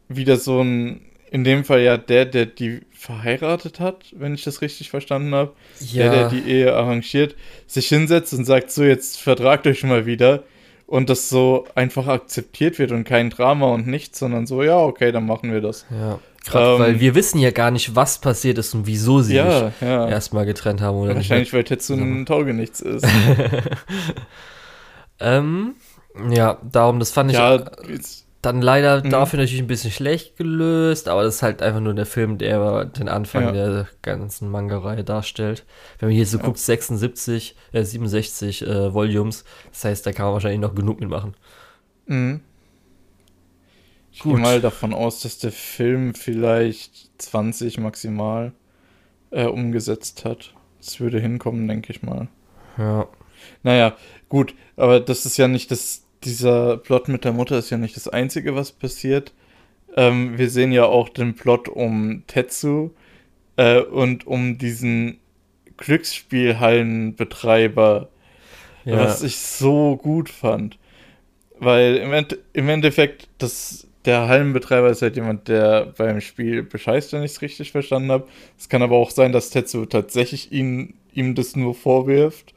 [0.08, 4.62] wieder so ein, in dem Fall ja der, der die verheiratet hat, wenn ich das
[4.62, 6.04] richtig verstanden habe, ja.
[6.04, 7.36] der, der die Ehe arrangiert,
[7.68, 10.44] sich hinsetzt und sagt, so, jetzt vertragt euch mal wieder
[10.88, 15.12] und das so einfach akzeptiert wird und kein Drama und nichts, sondern so, ja, okay,
[15.12, 15.86] dann machen wir das.
[15.90, 16.20] Ja.
[16.46, 19.70] Gerade ähm, weil wir wissen ja gar nicht, was passiert ist und wieso sie ja,
[19.70, 20.08] sich ja.
[20.08, 20.98] erstmal getrennt haben.
[20.98, 23.06] Oder Wahrscheinlich, weil Tetsu ein Taugenichts ist.
[25.20, 25.74] ähm,
[26.30, 27.38] ja, darum, das fand ich.
[27.38, 29.10] Ja, jetzt, dann leider mhm.
[29.10, 32.86] dafür natürlich ein bisschen schlecht gelöst, aber das ist halt einfach nur der Film, der
[32.86, 33.52] den Anfang ja.
[33.52, 35.66] der ganzen Manga-Reihe darstellt.
[36.00, 36.44] Wenn man hier so ja.
[36.44, 41.36] guckt, 76, äh, 67 äh, Volumes, das heißt, da kann man wahrscheinlich noch genug mitmachen.
[42.06, 42.42] Mhm.
[44.12, 48.54] Ich gehe mal davon aus, dass der Film vielleicht 20 maximal
[49.32, 50.54] äh, umgesetzt hat.
[50.80, 52.30] Das würde hinkommen, denke ich mal.
[52.78, 53.08] Ja.
[53.64, 53.98] Naja,
[54.30, 57.96] gut, aber das ist ja nicht das dieser Plot mit der Mutter ist ja nicht
[57.96, 59.34] das Einzige, was passiert.
[59.96, 62.90] Ähm, wir sehen ja auch den Plot um Tetsu
[63.56, 65.20] äh, und um diesen
[65.78, 68.10] Glücksspielhallenbetreiber,
[68.84, 69.00] ja.
[69.00, 70.78] was ich so gut fand.
[71.58, 77.14] Weil im, End im Endeffekt, das, der Hallenbetreiber ist halt jemand, der beim Spiel bescheißt,
[77.14, 78.28] wenn ich es richtig verstanden habe.
[78.58, 82.55] Es kann aber auch sein, dass Tetsu tatsächlich ihn, ihm das nur vorwirft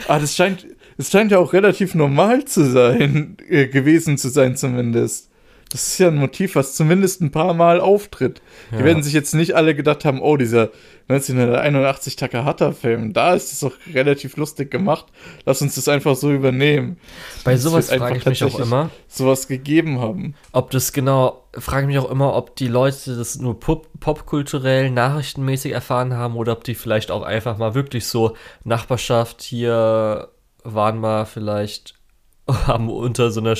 [0.07, 0.65] Ah, das scheint,
[0.97, 5.29] das scheint ja auch relativ normal zu sein, äh, gewesen zu sein zumindest.
[5.69, 8.41] Das ist ja ein Motiv, was zumindest ein paar Mal auftritt.
[8.71, 8.77] Ja.
[8.77, 10.69] Die werden sich jetzt nicht alle gedacht haben, oh, dieser
[11.09, 15.07] 1981 Takahata-Film, da ist es doch relativ lustig gemacht.
[15.45, 16.97] Lass uns das einfach so übernehmen.
[17.43, 18.89] Bei sowas frage ich mich auch immer.
[19.07, 20.35] Sowas gegeben haben.
[20.53, 24.89] Ob das genau, frage ich mich auch immer, ob die Leute das nur pop popkulturell,
[24.91, 30.29] nachrichtenmäßig erfahren haben oder ob die vielleicht auch einfach mal wirklich so Nachbarschaft hier
[30.63, 31.95] waren mal vielleicht
[32.47, 33.55] haben unter so einer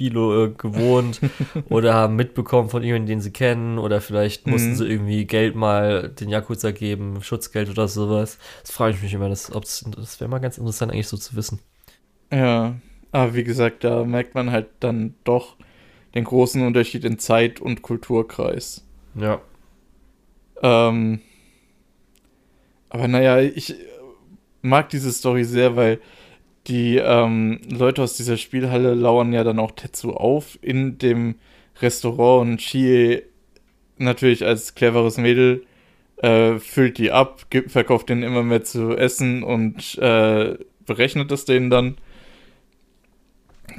[0.00, 1.20] Spilo äh, gewohnt
[1.68, 4.52] oder haben mitbekommen von jemandem, den sie kennen oder vielleicht mhm.
[4.52, 8.38] mussten sie irgendwie Geld mal den Yakuza geben, Schutzgeld oder sowas.
[8.62, 11.58] Das frage ich mich immer, das, das wäre mal ganz interessant eigentlich so zu wissen.
[12.32, 12.76] Ja,
[13.12, 15.56] aber wie gesagt, da merkt man halt dann doch
[16.14, 18.86] den großen Unterschied in Zeit und Kulturkreis.
[19.14, 19.42] Ja.
[20.62, 21.20] Ähm,
[22.88, 23.74] aber naja, ich
[24.62, 26.00] mag diese Story sehr, weil
[26.70, 31.34] die ähm, Leute aus dieser Spielhalle lauern ja dann auch Tetsu auf in dem
[31.82, 33.22] Restaurant und Chie
[33.98, 35.66] natürlich als cleveres Mädel
[36.18, 40.56] äh, füllt die ab, gibt, verkauft denen immer mehr zu essen und äh,
[40.86, 41.96] berechnet das denen dann.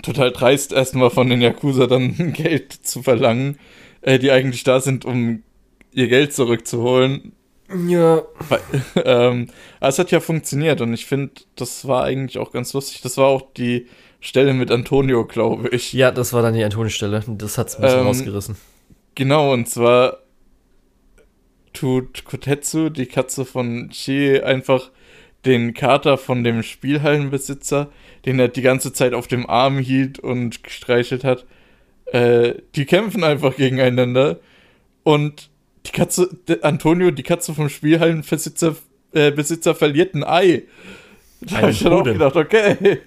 [0.04, 3.58] Total dreist erstmal von den Yakuza dann Geld zu verlangen,
[4.02, 5.44] äh, die eigentlich da sind, um
[5.94, 7.34] ihr Geld zurückzuholen.
[7.88, 8.24] Ja.
[9.06, 13.02] ähm, aber es hat ja funktioniert und ich finde, das war eigentlich auch ganz lustig.
[13.02, 13.88] Das war auch die
[14.20, 15.94] Stelle mit Antonio, glaube ich.
[15.94, 17.24] Ja, das war dann die Antonio-Stelle.
[17.28, 18.56] Das hat es ein bisschen ähm, rausgerissen.
[19.16, 20.20] Genau, und zwar
[21.74, 24.92] tut Kotetsu, die Katze von Chie, einfach
[25.46, 27.90] den Kater von dem Spielhallenbesitzer,
[28.26, 31.46] den er die ganze Zeit auf dem Arm hielt und gestreichelt hat,
[32.08, 34.40] äh, die kämpfen einfach gegeneinander
[35.04, 35.51] und
[35.86, 36.30] die Katze,
[36.62, 38.76] Antonio, die Katze vom Spielhallenbesitzer
[39.14, 40.64] äh, Besitzer verliert ein Ei.
[41.42, 43.00] Da habe ich dann auch gedacht, okay.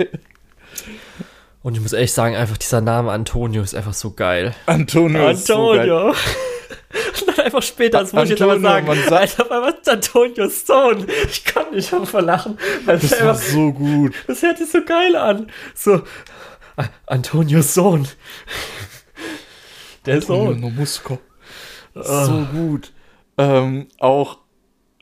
[1.63, 4.55] Und ich muss echt sagen, einfach dieser Name Antonio ist einfach so geil.
[4.67, 6.13] Antonio, ist Antonio.
[6.13, 6.19] So
[7.21, 9.89] Und dann einfach später, das muss ich jetzt aber sagen, man sagt, Alter, was ist
[9.89, 11.07] Antonios Sohn?
[11.29, 12.59] Ich kann nicht einfach verlachen.
[12.87, 14.15] Das, das war einfach, so gut.
[14.27, 15.51] Das hört sich so geil an.
[15.75, 16.03] So,
[17.07, 18.07] Antonios Sohn.
[20.07, 20.61] Der Antonio Sohn.
[20.61, 21.19] Nomusco.
[21.95, 22.03] Oh.
[22.03, 22.93] So gut.
[23.37, 24.39] Ähm, auch,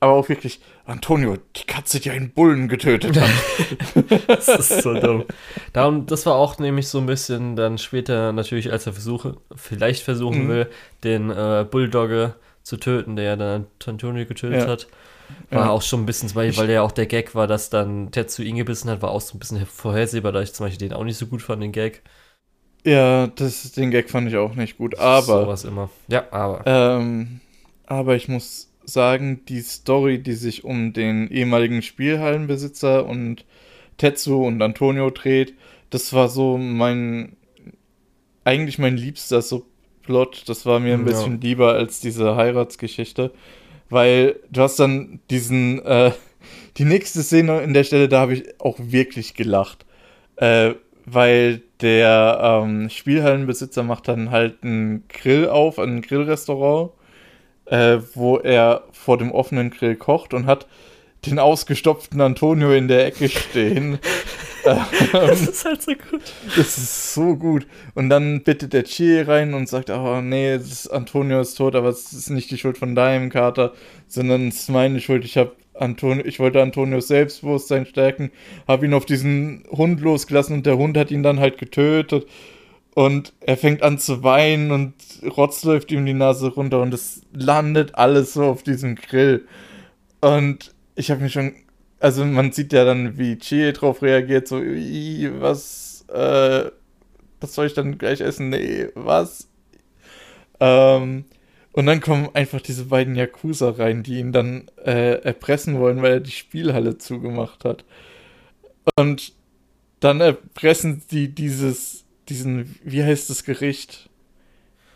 [0.00, 3.30] aber auch wirklich, Antonio, die Katze, die einen Bullen getötet hat.
[4.26, 5.24] das ist so dumm.
[5.72, 10.02] Darum, das war auch nämlich so ein bisschen dann später natürlich, als er versuche, vielleicht
[10.02, 10.48] versuchen mhm.
[10.48, 10.70] will,
[11.04, 14.68] den äh, Bulldogge zu töten, der ja dann Antonio getötet ja.
[14.68, 14.88] hat.
[15.50, 15.70] War ja.
[15.70, 18.56] auch schon ein bisschen, weil, weil ja auch der Gag war, dass dann Tetsu ihn
[18.56, 21.16] gebissen hat, war auch so ein bisschen vorhersehbar, da ich zum Beispiel den auch nicht
[21.16, 22.02] so gut fand, den Gag.
[22.84, 25.44] Ja, das, den Gag fand ich auch nicht gut, aber.
[25.44, 25.90] Sowas immer.
[26.08, 26.62] Ja, aber.
[26.66, 27.40] Ähm,
[27.86, 33.44] aber ich muss sagen, die Story, die sich um den ehemaligen Spielhallenbesitzer und
[33.98, 35.54] Tetsu und Antonio dreht,
[35.90, 37.36] das war so mein,
[38.44, 40.48] eigentlich mein liebster Subplot.
[40.48, 41.06] Das war mir ein ja.
[41.06, 43.32] bisschen lieber als diese Heiratsgeschichte,
[43.90, 46.10] weil du hast dann diesen, äh,
[46.78, 49.86] die nächste Szene in der Stelle, da habe ich auch wirklich gelacht,
[50.36, 56.92] äh, weil der ähm, Spielhallenbesitzer macht dann halt einen Grill auf, ein Grillrestaurant
[57.66, 60.66] äh, wo er vor dem offenen Grill kocht und hat
[61.24, 63.98] den ausgestopften Antonio in der Ecke stehen.
[64.64, 66.22] das ist halt so gut.
[66.56, 67.66] Das ist so gut.
[67.94, 71.88] Und dann bittet der Chie rein und sagt, oh nee, ist, Antonio ist tot, aber
[71.88, 73.72] es ist nicht die Schuld von deinem Kater,
[74.06, 75.24] sondern es ist meine Schuld.
[75.24, 78.30] Ich habe Antonio, ich wollte Antonios Selbstbewusstsein stärken,
[78.66, 82.26] habe ihn auf diesen Hund losgelassen und der Hund hat ihn dann halt getötet.
[82.94, 84.94] Und er fängt an zu weinen und
[85.36, 89.46] Rotz läuft ihm die Nase runter und es landet alles so auf diesem Grill.
[90.20, 91.54] Und ich habe mir schon,
[92.00, 96.70] also man sieht ja dann, wie Chie drauf reagiert, so, was, äh,
[97.40, 98.50] was soll ich dann gleich essen?
[98.50, 99.48] Nee, was?
[100.60, 101.24] Ähm,
[101.72, 106.12] und dann kommen einfach diese beiden Yakuza rein, die ihn dann äh, erpressen wollen, weil
[106.12, 107.84] er die Spielhalle zugemacht hat.
[108.96, 109.32] Und
[110.00, 114.08] dann erpressen sie dieses diesen, wie heißt das Gericht?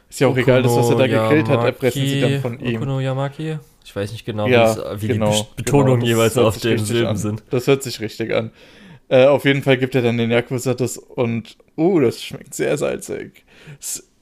[0.08, 2.60] Ist ja auch Okuno egal, das, was er da gegrillt hat, erpressen sie dann von
[2.60, 2.76] ihm.
[2.76, 3.58] Okuno Yamaki?
[3.84, 7.44] Ich weiß nicht genau, ja, wie genau, die Betonungen genau, jeweils auf den Silben sind.
[7.50, 8.50] Das hört sich richtig an.
[9.08, 12.76] Äh, auf jeden Fall gibt er dann den Yakuza das und, uh, das schmeckt sehr
[12.76, 13.44] salzig.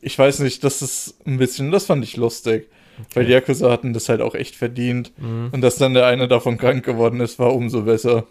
[0.04, 2.68] Ich weiß nicht, das ist ein bisschen, das fand ich lustig.
[2.98, 3.08] Okay.
[3.14, 5.12] Weil die Yakuza hatten das halt auch echt verdient.
[5.18, 5.48] Mhm.
[5.52, 8.26] Und dass dann der eine davon krank geworden ist, war umso besser.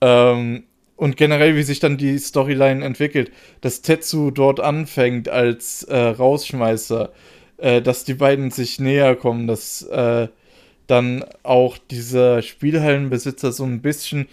[0.00, 0.64] Ähm,
[0.96, 7.10] und generell, wie sich dann die Storyline entwickelt, dass Tetsu dort anfängt als äh, Rausschmeißer,
[7.56, 10.28] äh, dass die beiden sich näher kommen, dass äh,
[10.86, 14.28] dann auch dieser Spielhallenbesitzer so ein bisschen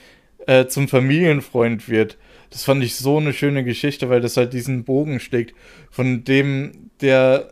[0.45, 2.17] äh, zum Familienfreund wird.
[2.49, 5.53] Das fand ich so eine schöne Geschichte, weil das halt diesen Bogen steckt,
[5.89, 7.51] von dem der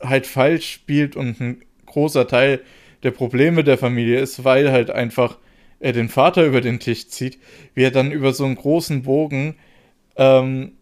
[0.00, 2.60] halt falsch spielt und ein großer Teil
[3.02, 5.38] der Probleme der Familie ist, weil halt einfach
[5.80, 7.38] er den Vater über den Tisch zieht,
[7.74, 9.56] wie er dann über so einen großen Bogen
[10.16, 10.72] ähm,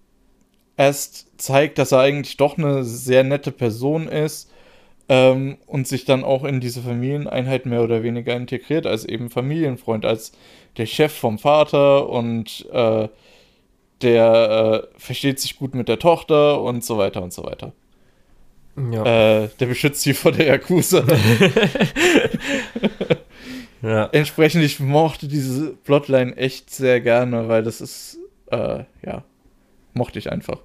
[0.76, 4.52] erst zeigt, dass er eigentlich doch eine sehr nette Person ist
[5.08, 10.04] ähm, und sich dann auch in diese Familieneinheit mehr oder weniger integriert, als eben Familienfreund,
[10.04, 10.32] als
[10.76, 13.08] der Chef vom Vater und äh,
[14.00, 17.72] der äh, versteht sich gut mit der Tochter und so weiter und so weiter.
[18.90, 19.42] Ja.
[19.42, 21.04] Äh, der beschützt sie vor der Yakuza.
[23.82, 24.06] Ja.
[24.12, 28.16] Entsprechend, ich mochte diese Plotline echt sehr gerne, weil das ist,
[28.50, 29.24] äh, ja,
[29.92, 30.60] mochte ich einfach.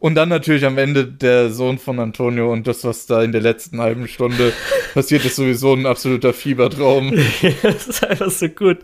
[0.00, 3.40] Und dann natürlich am Ende der Sohn von Antonio und das, was da in der
[3.40, 4.52] letzten halben Stunde
[4.94, 7.12] passiert, ist sowieso ein absoluter Fiebertraum.
[7.62, 8.78] das ist einfach so gut,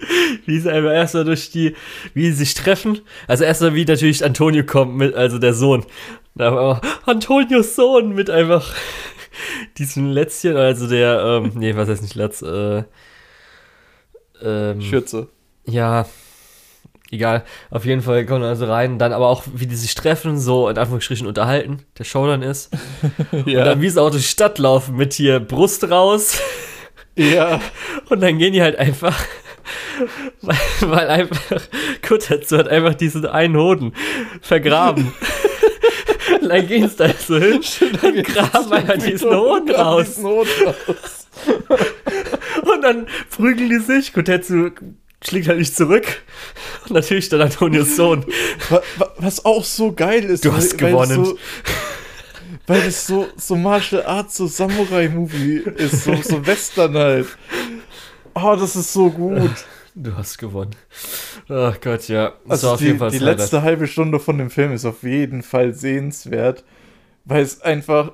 [0.47, 1.75] wie sie einfach erstmal durch die,
[2.15, 3.01] wie sie sich treffen.
[3.27, 5.85] Also erstmal wie natürlich Antonio kommt mit, also der Sohn.
[6.35, 8.75] Da Antonios Sohn mit einfach
[9.79, 12.83] diesem Lätzchen, also der, ähm, nee, was heißt nicht Latz, äh,
[14.43, 15.29] ähm, Schürze.
[15.67, 16.07] Ja,
[17.11, 17.45] egal.
[17.71, 18.99] Auf jeden Fall kommen also rein.
[18.99, 22.71] Dann aber auch, wie die sich treffen, so in Anführungsstrichen unterhalten, der Showdown ist.
[23.47, 23.59] ja.
[23.61, 26.41] Und dann, wie sie auch durch die Stadt laufen mit hier Brust raus.
[27.17, 27.61] ja.
[28.09, 29.19] Und dann gehen die halt einfach.
[30.43, 31.63] Weil, weil einfach
[32.07, 33.95] Kutetsu hat einfach diesen einen Hoden
[34.43, 35.15] vergraben.
[36.43, 37.63] und dann gehen sie da so hin
[38.03, 40.05] und graben einfach diesen Hoden raus.
[40.07, 41.29] Diesen Hoden raus.
[42.63, 44.13] und dann prügeln die sich.
[44.13, 44.71] Kotetsu
[45.27, 46.23] schlägt halt nicht zurück.
[46.85, 48.25] Und natürlich dann Antonios Sohn.
[49.19, 50.45] Was auch so geil ist.
[50.45, 51.19] Du hast weil, gewonnen.
[51.19, 51.39] Weil so,
[52.67, 57.29] weil es so, so Martial Arts, so Samurai-Movie ist, so, so Western halt.
[58.35, 59.51] Oh, das ist so gut.
[59.95, 60.75] Du hast gewonnen.
[61.49, 62.33] Ach Gott, ja.
[62.49, 66.65] Das also die, die letzte halbe Stunde von dem Film ist auf jeden Fall sehenswert,
[67.25, 68.13] weil es einfach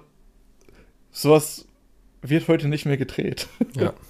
[1.10, 1.66] sowas
[2.22, 3.48] wird heute nicht mehr gedreht.
[3.74, 3.94] Ja.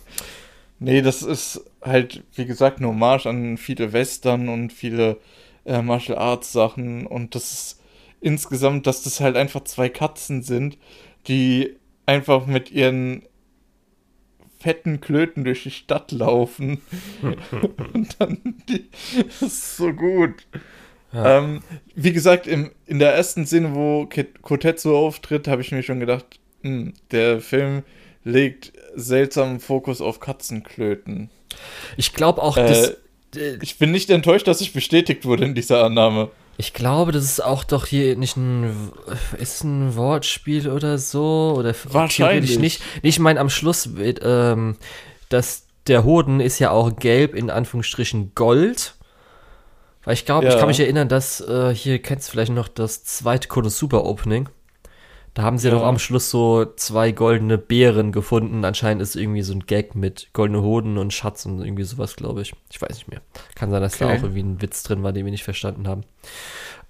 [0.80, 5.18] nee, das ist halt, wie gesagt, eine Hommage an viele Western und viele
[5.64, 7.80] äh, Martial Arts Sachen und das ist
[8.20, 10.76] insgesamt, dass das halt einfach zwei Katzen sind,
[11.28, 11.76] die
[12.06, 13.22] einfach mit ihren
[14.58, 16.80] fetten Klöten durch die Stadt laufen.
[17.94, 18.88] und dann die,
[19.24, 20.46] das ist so gut.
[21.12, 21.38] Ja.
[21.38, 21.62] Ähm,
[21.94, 24.08] wie gesagt, im, in der ersten Szene, wo
[24.42, 27.82] Kotetsu auftritt, habe ich mir schon gedacht, mh, hm, der Film
[28.22, 31.30] legt seltsamen Fokus auf Katzenklöten.
[31.96, 32.96] Ich glaube auch, äh, dass.
[33.62, 36.30] Ich bin nicht enttäuscht, dass ich bestätigt wurde in dieser Annahme.
[36.56, 38.90] Ich glaube, das ist auch doch hier nicht ein.
[39.38, 41.54] Ist ein Wortspiel oder so?
[41.56, 42.82] Oder Wahrscheinlich nicht.
[43.02, 44.76] Ich meine, am Schluss, wird, ähm,
[45.28, 48.94] dass der Hoden ist ja auch gelb, in Anführungsstrichen Gold.
[50.04, 50.52] Weil ich glaube, ja.
[50.52, 54.48] ich kann mich erinnern, dass äh, hier kennst du vielleicht noch das zweite Konosuba Opening.
[55.34, 55.74] Da haben sie ja.
[55.74, 58.64] doch am Schluss so zwei goldene Beeren gefunden.
[58.64, 62.42] Anscheinend ist irgendwie so ein Gag mit goldene Hoden und Schatz und irgendwie sowas, glaube
[62.42, 62.54] ich.
[62.70, 63.20] Ich weiß nicht mehr.
[63.54, 64.04] Kann sein, dass okay.
[64.04, 66.02] da auch irgendwie ein Witz drin war, den wir nicht verstanden haben.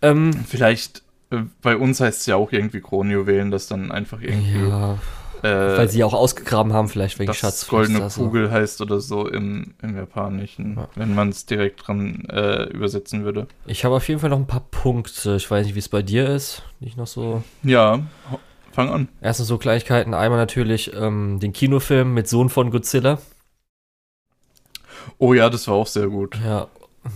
[0.01, 4.69] Ähm, Vielleicht, äh, bei uns heißt es ja auch irgendwie Kronjuwelen, das dann einfach irgendwie.
[4.69, 4.99] Ja,
[5.49, 7.67] weil sie auch ausgegraben haben, vielleicht wegen das Schatz.
[7.67, 8.53] Goldene Kugel so.
[8.53, 10.89] heißt oder so im, im Japanischen, ja.
[10.95, 13.47] wenn man es direkt dran äh, übersetzen würde.
[13.67, 15.37] Ich habe auf jeden Fall noch ein paar Punkte.
[15.37, 16.63] Ich weiß nicht, wie es bei dir ist.
[16.81, 17.43] Nicht noch so.
[17.63, 18.01] Ja,
[18.73, 19.09] fang an.
[19.21, 20.15] Erstens so Gleichkeiten.
[20.15, 23.19] Einmal natürlich ähm, den Kinofilm mit Sohn von Godzilla.
[25.19, 26.39] Oh ja, das war auch sehr gut.
[26.45, 26.69] Ja,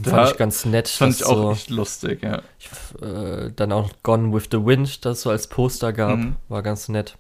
[0.03, 0.89] da fand ich ganz nett.
[0.89, 2.43] Fand ich auch so, echt lustig, ja.
[2.59, 2.69] Ich,
[3.03, 6.37] äh, dann auch Gone with the Wind, das so als Poster gab, mhm.
[6.49, 7.17] war ganz nett.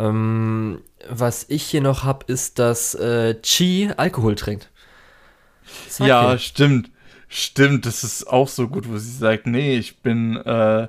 [0.00, 4.70] Ähm, was ich hier noch habe, ist, dass äh, Chi Alkohol trinkt.
[5.88, 6.08] Sake.
[6.08, 6.90] Ja, stimmt.
[7.28, 10.88] Stimmt, das ist auch so gut, wo sie sagt, nee, ich bin, äh,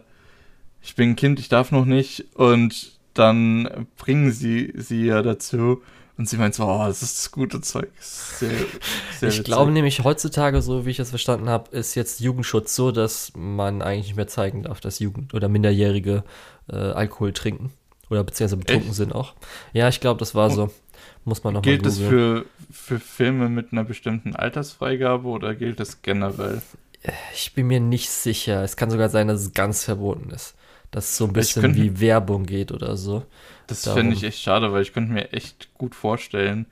[0.82, 2.26] ich bin ein Kind, ich darf noch nicht.
[2.34, 5.84] Und dann bringen sie sie ja dazu.
[6.18, 7.90] Und sie meint so, oh, das ist das gute Zeug.
[8.00, 8.52] Sehr,
[9.20, 12.92] sehr ich glaube nämlich heutzutage, so wie ich das verstanden habe, ist jetzt Jugendschutz so,
[12.92, 16.24] dass man eigentlich nicht mehr zeigen darf, dass Jugend- oder Minderjährige
[16.70, 17.72] äh, Alkohol trinken.
[18.12, 18.98] Oder beziehungsweise betrunken Echt?
[18.98, 19.34] sind auch.
[19.72, 20.70] Ja, ich glaube, das war so.
[21.24, 26.02] Muss man noch Gilt es für, für Filme mit einer bestimmten Altersfreigabe oder gilt es
[26.02, 26.62] generell?
[27.34, 28.64] Ich bin mir nicht sicher.
[28.64, 30.56] Es kann sogar sein, dass es ganz verboten ist.
[30.92, 33.24] Dass es so ein bisschen könnte, wie Werbung geht oder so.
[33.68, 36.66] Das fände ich echt schade, weil ich könnte mir echt gut vorstellen,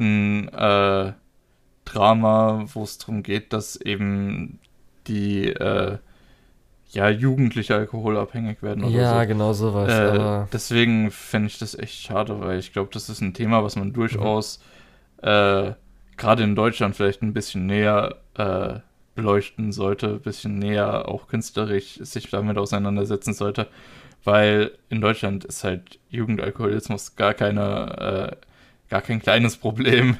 [0.00, 1.12] ein äh,
[1.84, 4.58] Drama, wo es darum geht, dass eben
[5.06, 5.98] die äh,
[6.92, 9.14] ja, Jugendliche alkoholabhängig werden oder ja, so.
[9.16, 9.90] Ja, genau sowas.
[9.90, 13.76] Äh, deswegen fände ich das echt schade, weil ich glaube, das ist ein Thema, was
[13.76, 14.60] man durchaus
[15.22, 15.28] mhm.
[15.28, 15.74] äh,
[16.16, 18.80] gerade in Deutschland vielleicht ein bisschen näher äh,
[19.14, 23.68] beleuchten sollte, ein bisschen näher auch künstlerisch sich damit auseinandersetzen sollte,
[24.24, 28.46] weil in Deutschland ist halt Jugendalkoholismus gar keine, äh,
[28.90, 30.18] gar kein kleines Problem.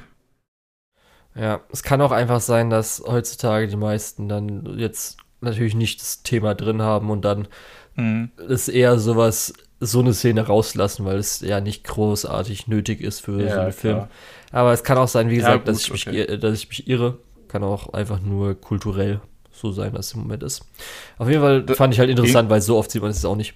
[1.35, 6.23] Ja, es kann auch einfach sein, dass heutzutage die meisten dann jetzt natürlich nicht das
[6.23, 7.47] Thema drin haben und dann
[7.95, 8.31] mhm.
[8.47, 13.41] ist eher sowas, so eine Szene rauslassen, weil es ja nicht großartig nötig ist für
[13.41, 13.95] ja, so einen Film.
[13.95, 14.09] Klar.
[14.51, 16.37] Aber es kann auch sein, wie gesagt, ja, gut, dass, ich mich, okay.
[16.37, 17.17] dass ich mich irre.
[17.47, 19.19] Kann auch einfach nur kulturell
[19.51, 20.65] so sein, dass es im Moment ist.
[21.17, 23.35] Auf jeden Fall da, fand ich halt interessant, weil so oft sieht man es auch
[23.35, 23.53] nicht.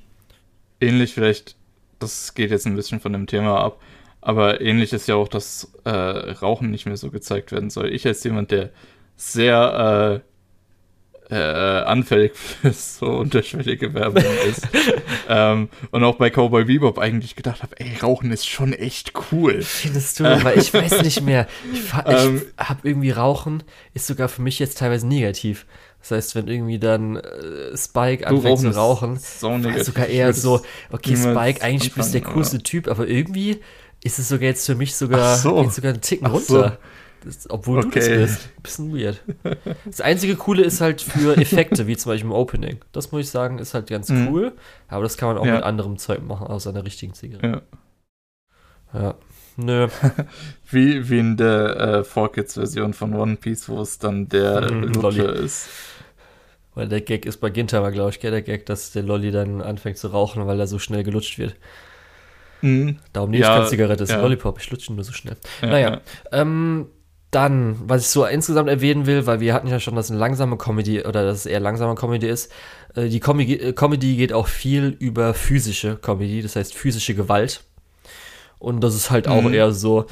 [0.80, 1.56] Ähnlich vielleicht,
[2.00, 3.82] das geht jetzt ein bisschen von dem Thema ab,
[4.22, 7.92] aber ähnlich ist ja auch, dass äh, Rauchen nicht mehr so gezeigt werden soll.
[7.92, 8.70] Ich als jemand, der
[9.16, 10.22] sehr
[11.30, 14.68] äh, äh, anfällig für so unterschwellige Werbung ist.
[15.30, 19.62] ähm, und auch bei Cowboy Bebop eigentlich gedacht habe, ey, Rauchen ist schon echt cool.
[19.62, 20.24] Findest du?
[20.24, 21.48] Weil ich weiß nicht mehr.
[21.72, 23.64] Ich, ich ähm, habe irgendwie Rauchen,
[23.94, 25.66] ist sogar für mich jetzt teilweise negativ.
[26.02, 30.62] Das heißt, wenn irgendwie dann äh, Spike anfängt zu rauchen, so war sogar eher so,
[30.92, 32.60] okay, Spike, eigentlich bist du der coolste.
[32.60, 33.60] Typ, aber irgendwie
[34.04, 35.70] ist es sogar jetzt für mich sogar, so.
[35.70, 36.46] sogar einen Ticken Ach runter.
[36.48, 36.88] So.
[37.28, 38.00] Das, obwohl okay.
[38.00, 38.64] du das bist.
[38.64, 39.22] Bisschen weird.
[39.86, 42.80] Das einzige Coole ist halt für Effekte, wie zum Beispiel im Opening.
[42.94, 44.30] Das muss ich sagen, ist halt ganz mhm.
[44.30, 44.54] cool.
[44.88, 45.56] Aber das kann man auch ja.
[45.56, 47.64] mit anderem Zeug machen, außer einer richtigen Zigarette.
[48.94, 49.02] Ja.
[49.02, 49.16] Ja.
[49.58, 49.88] Nö.
[50.70, 55.24] wie, wie in der äh, 4Kids-Version von One Piece, wo es dann der mhm, Lutsche
[55.24, 55.68] ist.
[56.76, 59.62] Weil der Gag ist bei Gintama, glaube ich, gell, der Gag, dass der Lolli dann
[59.62, 61.56] anfängt zu rauchen, weil er so schnell gelutscht wird.
[62.62, 63.00] Mhm.
[63.14, 64.22] Darum nehme ich ja, keine Zigarette, das ist ja.
[64.22, 65.38] Lollipop, ich lutsche nur so schnell.
[65.62, 66.02] Ja, naja,
[66.32, 66.88] ähm,
[67.32, 70.20] Dann, was ich so insgesamt erwähnen will, weil wir hatten ja schon, dass es eine
[70.20, 72.52] langsame Comedy oder dass es eher langsame Comedy ist.
[72.96, 77.64] Äh, die Com äh, Comedy geht auch viel über physische Comedy, das heißt physische Gewalt.
[78.60, 79.34] Und das ist halt mhm.
[79.34, 80.06] auch eher so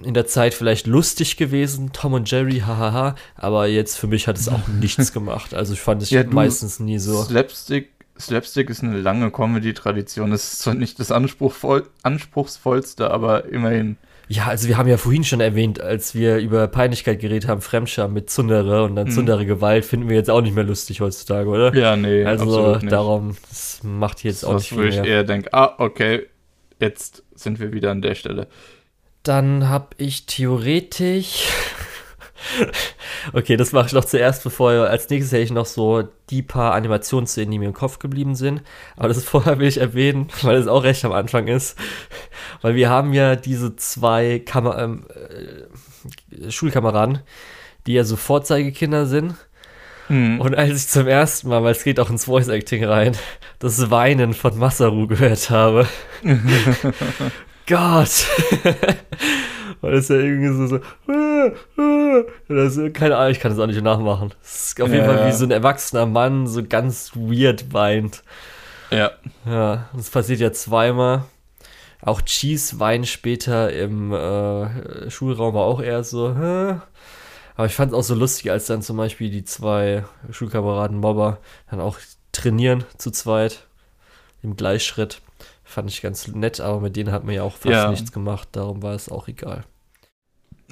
[0.00, 4.38] in der Zeit vielleicht lustig gewesen, Tom und Jerry, hahaha, aber jetzt für mich hat
[4.38, 5.54] es auch nichts gemacht.
[5.54, 7.22] Also ich fand es ja, meistens nie so.
[7.22, 10.30] Slapstick, Slapstick ist eine lange Comedy-Tradition.
[10.30, 13.96] Das ist zwar nicht das Anspruchvoll, anspruchsvollste, aber immerhin.
[14.28, 18.12] Ja, also wir haben ja vorhin schon erwähnt, als wir über Peinlichkeit geredet haben, Fremdscham
[18.12, 19.12] mit Zundere und dann mhm.
[19.12, 21.74] Zundere Gewalt, finden wir jetzt auch nicht mehr lustig heutzutage, oder?
[21.74, 22.24] Ja, nee.
[22.24, 24.78] Also darum, das macht jetzt auch nicht viel.
[24.78, 26.26] Wo ich eher denke, ah, okay,
[26.80, 28.46] jetzt sind wir wieder an der Stelle.
[29.22, 31.46] Dann habe ich theoretisch.
[33.32, 36.74] okay, das mache ich noch zuerst, bevor als nächstes hätte ich noch so die paar
[36.74, 38.62] Animationsszenen, die mir im Kopf geblieben sind.
[38.96, 41.78] Aber das vorher will ich erwähnen, weil es auch recht am Anfang ist.
[42.60, 47.20] Weil wir haben ja diese zwei Kamer ähm, äh, Schulkameraden,
[47.86, 49.34] die ja so Vorzeigekinder sind.
[50.08, 50.40] Mhm.
[50.40, 53.16] Und als ich zum ersten Mal, weil es geht auch ins Voice Acting rein,
[53.58, 55.86] das Weinen von Masaru gehört habe,
[57.66, 58.26] Gott.
[59.82, 60.80] Und das ist ja irgendwie so, so
[62.48, 64.32] das ist, keine Ahnung, ich kann das auch nicht nachmachen.
[64.40, 68.22] Das ist auf jeden ja, Fall wie so ein erwachsener Mann so ganz weird weint.
[68.90, 69.10] Ja.
[69.44, 71.24] Ja, das passiert ja zweimal.
[72.00, 76.76] Auch Cheese weint später im äh, Schulraum war auch eher so, Hä?
[77.54, 81.38] aber ich fand es auch so lustig, als dann zum Beispiel die zwei Schulkameraden Mobber
[81.70, 81.98] dann auch
[82.32, 83.66] trainieren zu zweit
[84.42, 85.20] im Gleichschritt.
[85.62, 87.90] Fand ich ganz nett, aber mit denen hat man ja auch fast ja.
[87.90, 89.64] nichts gemacht, darum war es auch egal.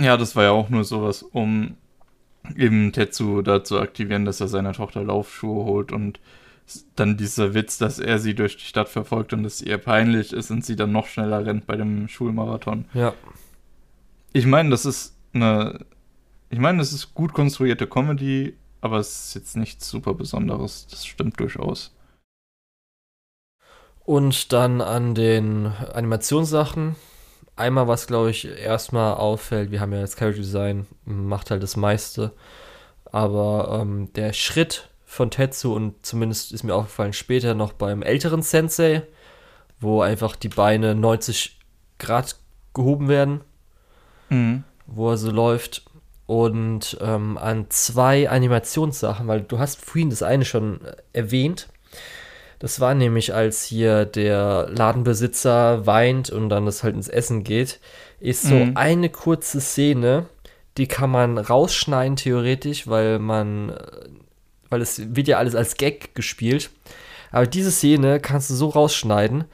[0.00, 1.76] Ja, das war ja auch nur sowas, um
[2.56, 6.20] eben Tetsu da zu aktivieren, dass er seiner Tochter Laufschuhe holt und
[6.96, 10.50] dann dieser Witz, dass er sie durch die Stadt verfolgt und es ihr peinlich ist
[10.50, 12.86] und sie dann noch schneller rennt bei dem Schulmarathon.
[12.94, 13.12] Ja.
[14.32, 15.84] Ich meine, das ist eine.
[16.48, 20.86] Ich meine, das ist gut konstruierte Comedy, aber es ist jetzt nichts super Besonderes.
[20.88, 21.94] Das stimmt durchaus.
[24.04, 26.96] Und dann an den Animationssachen.
[27.56, 31.76] Einmal, was glaube ich erstmal auffällt, wir haben ja das Character Design, macht halt das
[31.76, 32.32] meiste.
[33.04, 38.42] Aber ähm, der Schritt von Tetsu und zumindest ist mir aufgefallen später noch beim älteren
[38.42, 39.02] Sensei,
[39.80, 41.58] wo einfach die Beine 90
[41.98, 42.36] Grad
[42.74, 43.40] gehoben werden,
[44.28, 44.64] mhm.
[44.86, 45.84] wo er so läuft.
[46.26, 50.80] Und ähm, an zwei Animationssachen, weil du hast vorhin das eine schon
[51.12, 51.68] erwähnt,
[52.60, 57.80] das war nämlich, als hier der Ladenbesitzer weint und dann das halt ins Essen geht,
[58.20, 58.76] ist so mhm.
[58.76, 60.26] eine kurze Szene,
[60.76, 63.74] die kann man rausschneiden theoretisch, weil man,
[64.68, 66.70] weil es wird ja alles als Gag gespielt.
[67.32, 69.44] Aber diese Szene kannst du so rausschneiden,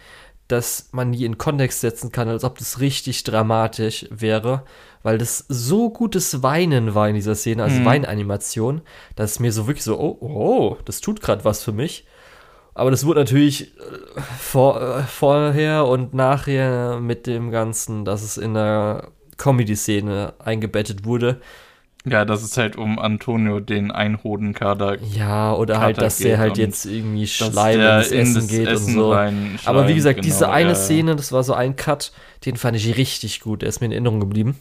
[0.48, 4.64] dass man die in Kontext setzen kann, als ob das richtig dramatisch wäre,
[5.04, 7.84] weil das so gutes Weinen war in dieser Szene, also mhm.
[7.84, 8.82] Weinanimation,
[9.14, 12.04] dass es mir so wirklich so, oh, oh, das tut gerade was für mich.
[12.76, 18.36] Aber das wurde natürlich äh, vor, äh, vorher und nachher mit dem Ganzen, dass es
[18.36, 19.08] in der
[19.38, 21.40] Comedy-Szene eingebettet wurde.
[22.04, 24.98] Ja, das ist halt um Antonio den Einhodenkader.
[25.02, 29.58] Ja, oder halt, dass der halt jetzt irgendwie Schleim ins Essen in geht Essen und
[29.58, 29.68] so.
[29.68, 30.74] Aber wie gesagt, genau, diese eine ja.
[30.74, 32.12] Szene, das war so ein Cut,
[32.44, 33.62] den fand ich richtig gut.
[33.62, 34.56] Der ist mir in Erinnerung geblieben.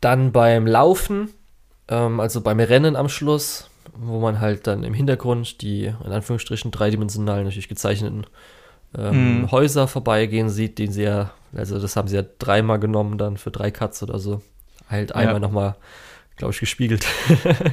[0.00, 1.30] Dann beim Laufen,
[1.88, 6.70] ähm, also beim Rennen am Schluss, wo man halt dann im Hintergrund die in Anführungsstrichen
[6.70, 8.26] dreidimensionalen, natürlich gezeichneten
[8.96, 9.50] ähm, mhm.
[9.50, 13.50] Häuser vorbeigehen sieht, den sie ja, also das haben sie ja dreimal genommen dann für
[13.50, 14.42] drei Cuts oder so.
[14.88, 15.40] Halt einmal ja.
[15.40, 15.76] nochmal,
[16.36, 17.06] glaube ich, gespiegelt.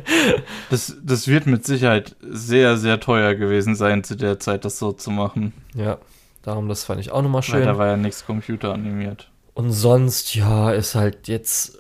[0.70, 4.92] das, das wird mit Sicherheit sehr, sehr teuer gewesen sein, zu der Zeit das so
[4.92, 5.54] zu machen.
[5.74, 5.98] Ja,
[6.42, 7.60] darum, das fand ich auch nochmal schön.
[7.60, 9.30] Weil da war ja nichts computeranimiert.
[9.54, 11.78] Und sonst, ja, ist halt jetzt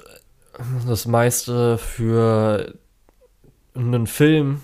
[0.88, 2.74] das meiste für
[3.76, 4.62] einen Film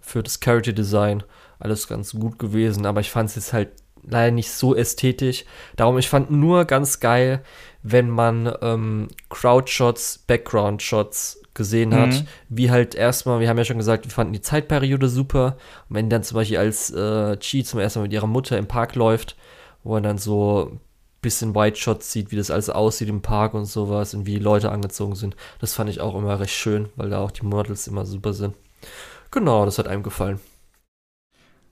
[0.00, 1.22] für das Character Design
[1.58, 3.70] alles ganz gut gewesen, aber ich fand es jetzt halt
[4.02, 5.44] leider nicht so ästhetisch.
[5.76, 7.42] Darum, ich fand nur ganz geil,
[7.82, 12.26] wenn man ähm, Crowd-Shots, Background-Shots gesehen hat, mhm.
[12.48, 15.56] wie halt erstmal, wir haben ja schon gesagt, wir fanden die Zeitperiode super.
[15.88, 18.68] Und wenn dann zum Beispiel als äh, Chi zum ersten Mal mit ihrer Mutter im
[18.68, 19.36] Park läuft,
[19.82, 20.78] wo er dann so
[21.20, 24.38] bisschen White Shots sieht, wie das alles aussieht im Park und sowas und wie die
[24.38, 25.36] Leute angezogen sind.
[25.60, 28.54] Das fand ich auch immer recht schön, weil da auch die Models immer super sind.
[29.30, 30.40] Genau, das hat einem gefallen.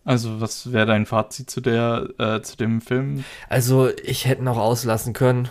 [0.05, 3.25] Also, was wäre dein Fazit zu der, äh, zu dem Film?
[3.49, 5.49] Also, ich hätte noch auslassen können.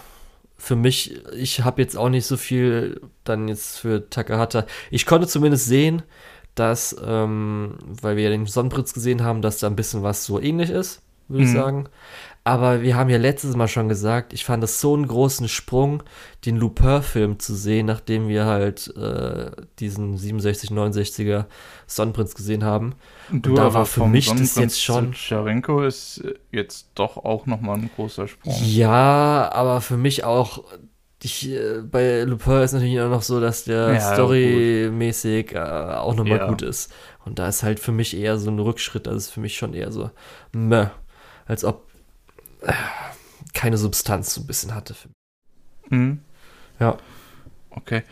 [0.57, 4.65] Für mich, ich habe jetzt auch nicht so viel dann jetzt für Takahata.
[4.91, 6.03] Ich konnte zumindest sehen,
[6.55, 10.39] dass, ähm, weil wir ja den Sonnenbritz gesehen haben, dass da ein bisschen was so
[10.39, 11.47] ähnlich ist, würde mhm.
[11.49, 11.89] ich sagen.
[12.47, 16.03] Aber wir haben ja letztes Mal schon gesagt, ich fand es so einen großen Sprung,
[16.45, 21.45] den Lupin-Film zu sehen, nachdem wir halt äh, diesen 67, 69er
[21.87, 22.93] Sonnenprinz gesehen haben.
[23.31, 25.15] Du, Und da war für mich das jetzt schon.
[25.15, 28.53] Scharenko ist jetzt doch auch nochmal ein großer Sprung.
[28.63, 30.63] Ja, aber für mich auch.
[31.23, 36.13] Ich, äh, bei Lupin ist natürlich auch noch so, dass der ja, storymäßig äh, auch
[36.13, 36.47] nochmal ja.
[36.47, 36.93] gut ist.
[37.25, 39.07] Und da ist halt für mich eher so ein Rückschritt.
[39.07, 40.11] Das ist für mich schon eher so,
[40.51, 40.91] meh,
[41.47, 41.94] als ob äh,
[43.53, 44.95] keine Substanz so ein bisschen hatte.
[45.89, 46.20] Mhm.
[46.80, 46.97] Ja.
[47.70, 48.03] Okay.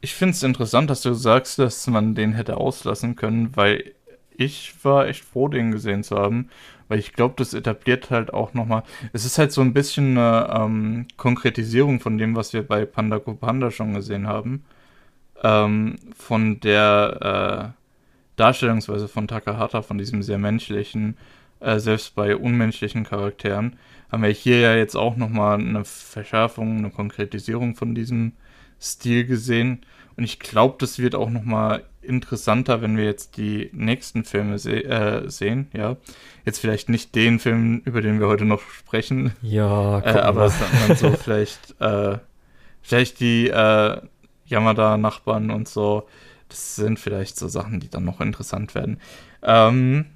[0.00, 3.94] Ich finde es interessant, dass du sagst, dass man den hätte auslassen können, weil
[4.36, 6.48] ich war echt froh, den gesehen zu haben,
[6.88, 8.82] weil ich glaube, das etabliert halt auch nochmal.
[9.12, 13.18] Es ist halt so ein bisschen eine ähm, Konkretisierung von dem, was wir bei Panda
[13.18, 14.64] Panda schon gesehen haben.
[15.42, 17.82] Ähm, von der äh,
[18.36, 21.16] Darstellungsweise von Takahata, von diesem sehr menschlichen,
[21.62, 23.76] äh, selbst bei unmenschlichen Charakteren,
[24.10, 28.32] haben wir hier ja jetzt auch nochmal eine Verschärfung, eine Konkretisierung von diesem
[28.80, 29.80] Stil gesehen.
[30.16, 34.84] Und ich glaube, das wird auch nochmal interessanter, wenn wir jetzt die nächsten Filme se
[34.84, 35.68] äh, sehen.
[35.72, 35.96] Ja,
[36.44, 39.32] jetzt vielleicht nicht den Film, über den wir heute noch sprechen.
[39.40, 42.18] Ja, äh, aber sondern so vielleicht, äh,
[42.82, 44.00] vielleicht die äh,
[44.46, 46.06] Yamada-Nachbarn und so.
[46.48, 49.00] Das sind vielleicht so Sachen, die dann noch interessant werden.
[49.42, 50.06] Ähm,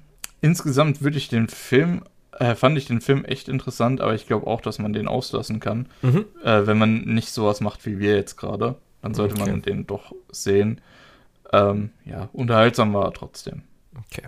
[0.41, 4.47] insgesamt würde ich den Film, äh, fand ich den Film echt interessant, aber ich glaube
[4.47, 6.25] auch, dass man den auslassen kann, mhm.
[6.43, 8.75] äh, wenn man nicht sowas macht wie wir jetzt gerade.
[9.01, 9.51] Dann sollte okay.
[9.51, 10.81] man den doch sehen.
[11.53, 13.61] Ähm, ja, unterhaltsam war er trotzdem.
[13.97, 14.27] Okay.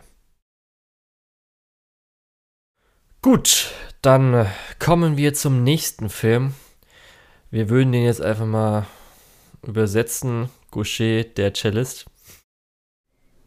[3.22, 4.46] Gut, dann äh,
[4.80, 6.54] kommen wir zum nächsten Film.
[7.52, 8.86] Wir würden den jetzt einfach mal
[9.64, 12.06] übersetzen Gaucher, der Cellist.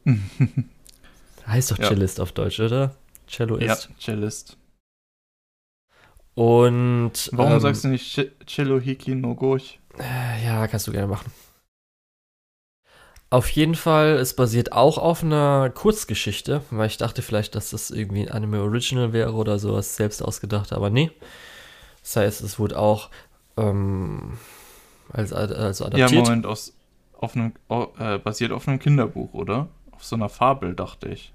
[1.47, 2.23] heißt doch Cellist ja.
[2.23, 2.95] auf Deutsch, oder?
[3.29, 3.89] Celloist.
[3.91, 4.57] Ja, Cellist.
[6.35, 7.31] Und.
[7.33, 9.61] Warum ähm, sagst du nicht Cellohiki no Goch?
[9.99, 11.31] Äh, ja, kannst du gerne machen.
[13.31, 17.91] Auf jeden Fall, es basiert auch auf einer Kurzgeschichte, weil ich dachte vielleicht, dass das
[17.91, 21.11] irgendwie ein Anime Original wäre oder sowas selbst ausgedacht, aber nee.
[22.03, 23.09] Das heißt, es wurde auch
[23.57, 24.37] ähm,
[25.11, 26.11] als, also adaptiert.
[26.11, 26.75] Ja, Moment, aus,
[27.19, 27.55] auf einem,
[27.99, 29.69] äh, basiert auf einem Kinderbuch, oder?
[30.03, 31.33] So einer Fabel, dachte ich.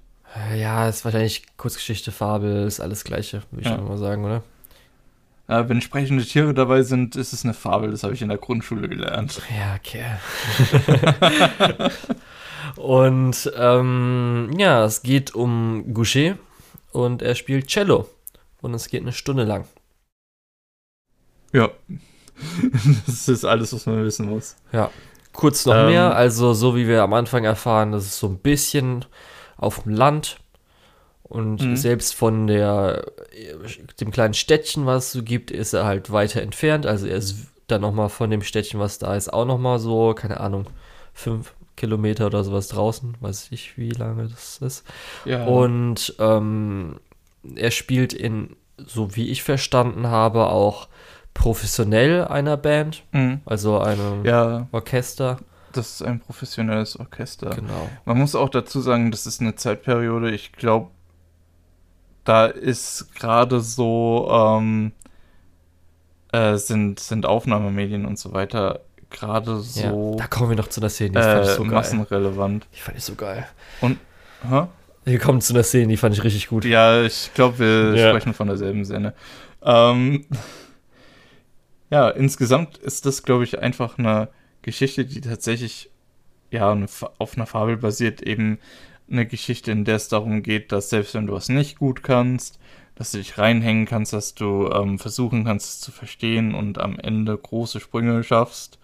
[0.54, 3.78] Ja, ist wahrscheinlich Kurzgeschichte, Fabel, ist alles Gleiche, würde ich ja.
[3.78, 4.42] mal sagen, oder?
[5.46, 7.90] Äh, wenn sprechende Tiere dabei sind, ist es eine Fabel.
[7.90, 9.40] Das habe ich in der Grundschule gelernt.
[9.48, 10.18] Ja, okay.
[12.76, 16.36] und ähm, ja, es geht um Goucher
[16.92, 18.06] und er spielt Cello.
[18.60, 19.64] Und es geht eine Stunde lang.
[21.54, 21.70] Ja.
[23.06, 24.56] das ist alles, was man wissen muss.
[24.72, 24.90] Ja.
[25.32, 28.38] Kurz noch ähm, mehr, also so wie wir am Anfang erfahren, das ist so ein
[28.38, 29.04] bisschen
[29.56, 30.38] auf dem Land
[31.22, 31.76] und mhm.
[31.76, 33.04] selbst von der
[34.00, 36.86] dem kleinen Städtchen, was es so gibt, ist er halt weiter entfernt.
[36.86, 40.40] Also er ist dann nochmal von dem Städtchen, was da ist, auch nochmal so, keine
[40.40, 40.66] Ahnung,
[41.12, 43.16] fünf Kilometer oder sowas draußen.
[43.20, 44.84] Weiß ich, wie lange das ist.
[45.26, 45.44] Ja.
[45.44, 46.98] Und ähm,
[47.54, 50.88] er spielt in, so wie ich verstanden habe, auch
[51.38, 53.40] professionell einer Band, mhm.
[53.46, 55.38] also einem ja, Orchester.
[55.72, 57.50] Das ist ein professionelles Orchester.
[57.50, 57.88] Genau.
[58.04, 60.90] Man muss auch dazu sagen, das ist eine Zeitperiode, ich glaube,
[62.24, 64.92] da ist gerade so, ähm,
[66.32, 70.10] äh, sind, sind Aufnahmemedien und so weiter gerade so.
[70.10, 71.72] Ja, da kommen wir noch zu einer Szene, die äh, fand ich so geil.
[71.72, 72.66] massenrelevant.
[72.74, 73.46] Die fand ich so geil.
[73.80, 73.98] Und,
[74.50, 74.66] hä?
[75.04, 76.64] Wir kommen zu einer Szene, die fand ich richtig gut.
[76.64, 78.10] Ja, ich glaube, wir ja.
[78.10, 79.14] sprechen von derselben Szene.
[79.62, 80.26] Ähm,
[81.90, 84.28] ja, insgesamt ist das, glaube ich, einfach eine
[84.62, 85.90] Geschichte, die tatsächlich
[86.50, 86.76] ja
[87.18, 88.58] auf einer Fabel basiert, eben
[89.10, 92.58] eine Geschichte, in der es darum geht, dass selbst wenn du was nicht gut kannst,
[92.94, 96.98] dass du dich reinhängen kannst, dass du ähm, versuchen kannst, es zu verstehen und am
[96.98, 98.78] Ende große Sprünge schaffst.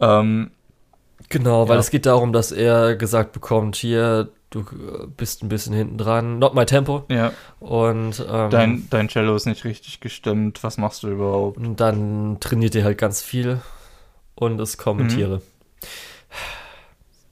[0.00, 0.50] Ähm,
[1.28, 1.80] genau, weil ja.
[1.80, 6.38] es geht darum, dass er gesagt bekommt, hier, du äh, bist ein bisschen hinten dran,
[6.38, 7.04] not my tempo.
[7.08, 7.32] Ja.
[7.60, 11.58] Und ähm, dein, dein Cello ist nicht richtig gestimmt, was machst du überhaupt?
[11.58, 13.60] Und dann trainiert er halt ganz viel
[14.34, 15.08] und es kommen mhm.
[15.08, 15.42] Tiere.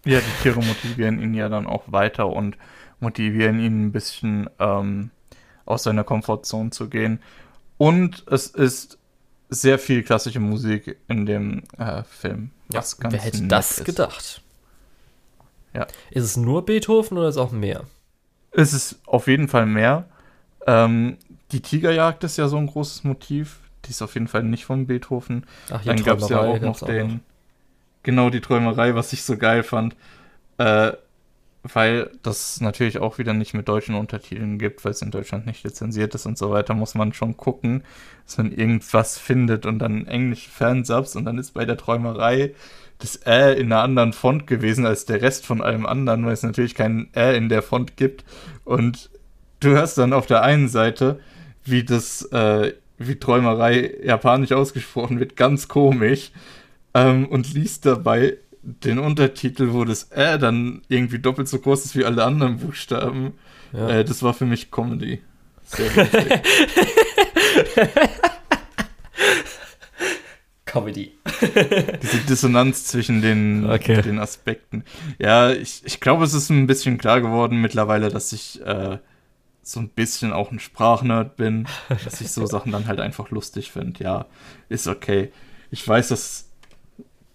[0.04, 2.56] Ja, die Tiere motivieren ihn ja dann auch weiter und
[3.00, 5.10] motivieren ihn ein bisschen ähm,
[5.66, 7.20] aus seiner Komfortzone zu gehen.
[7.76, 8.98] Und es ist
[9.50, 12.50] sehr viel klassische Musik in dem äh, Film.
[12.72, 13.84] Ja, wer hätte das ist.
[13.84, 14.42] gedacht?
[15.78, 15.86] Ja.
[16.10, 17.84] Ist es nur Beethoven oder ist es auch mehr?
[18.50, 20.06] Es ist auf jeden Fall mehr.
[20.66, 21.18] Ähm,
[21.52, 23.60] die Tigerjagd ist ja so ein großes Motiv.
[23.84, 25.46] Die ist auf jeden Fall nicht von Beethoven.
[25.70, 27.06] Ach, Dann gab es ja auch noch den.
[27.06, 27.20] Auch noch.
[28.02, 29.94] Genau die Träumerei, was ich so geil fand.
[30.56, 30.92] Äh,
[31.62, 35.64] weil das natürlich auch wieder nicht mit deutschen Untertiteln gibt, weil es in Deutschland nicht
[35.64, 37.84] lizenziert ist und so weiter, muss man schon gucken,
[38.24, 42.54] dass man irgendwas findet und dann englische Fansubs und dann ist bei der Träumerei
[42.99, 46.42] das Ä in einer anderen Font gewesen als der Rest von allem anderen, weil es
[46.42, 48.24] natürlich kein Ä in der Font gibt.
[48.64, 49.11] Und
[49.61, 51.20] du hörst dann auf der einen Seite,
[51.64, 56.32] wie das, äh, wie Träumerei japanisch ausgesprochen wird, ganz komisch.
[56.94, 61.96] Ähm, und liest dabei den Untertitel, wo das Ä dann irgendwie doppelt so groß ist
[61.96, 63.34] wie alle anderen Buchstaben.
[63.72, 63.88] Ja.
[63.88, 65.20] Äh, das war für mich Comedy.
[65.64, 65.90] Sehr
[70.68, 71.12] Comedy.
[72.02, 74.02] Diese Dissonanz zwischen den, okay.
[74.02, 74.84] den Aspekten.
[75.18, 78.98] Ja, ich, ich glaube, es ist ein bisschen klar geworden mittlerweile, dass ich äh,
[79.62, 81.66] so ein bisschen auch ein Sprachnerd bin,
[82.04, 84.04] dass ich so Sachen dann halt einfach lustig finde.
[84.04, 84.26] Ja,
[84.68, 85.32] ist okay.
[85.70, 86.50] Ich weiß, dass